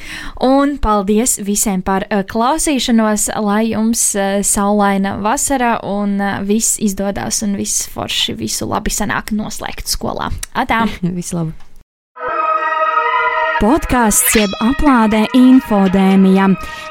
Un 0.47 0.77
paldies 0.83 1.41
visiem 1.43 1.83
par 1.83 2.07
uh, 2.07 2.23
klausīšanos, 2.31 3.27
lai 3.43 3.73
jums 3.73 4.05
uh, 4.15 4.39
saulaina 4.47 5.17
vasara 5.25 5.79
un 5.87 6.21
uh, 6.21 6.37
viss 6.47 6.79
izdodas 6.79 7.43
un 7.47 7.59
viss 7.59 7.89
forši, 7.91 8.37
visu 8.39 8.71
labi 8.71 8.95
sanāk 8.95 9.35
noslēgt 9.35 9.91
skolā. 9.91 10.31
Atā! 10.55 10.85
visu 11.19 11.41
labu! 11.41 11.70
Podkāsts 13.61 14.33
jeb 14.39 14.53
aplādē 14.65 15.27
infodēmija, 15.37 16.47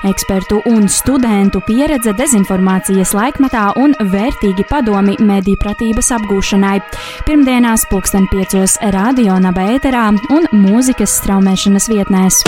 ekspertu 0.06 0.60
un 0.70 0.86
studentu 0.86 1.64
pieredze 1.66 2.14
dezinformācijas 2.14 3.16
laikmetā 3.18 3.64
un 3.82 3.96
vērtīgi 4.12 4.68
padomi 4.70 5.18
mediju 5.18 5.58
pratības 5.64 6.12
apgūšanai. 6.20 6.78
Pirmdienās 7.26 7.88
pulksten 7.90 8.30
piecos 8.30 8.78
radio 8.94 9.40
nabēterā 9.42 10.12
un 10.30 10.46
mūzikas 10.62 11.18
straumēšanas 11.24 11.90
vietnēs. 11.90 12.44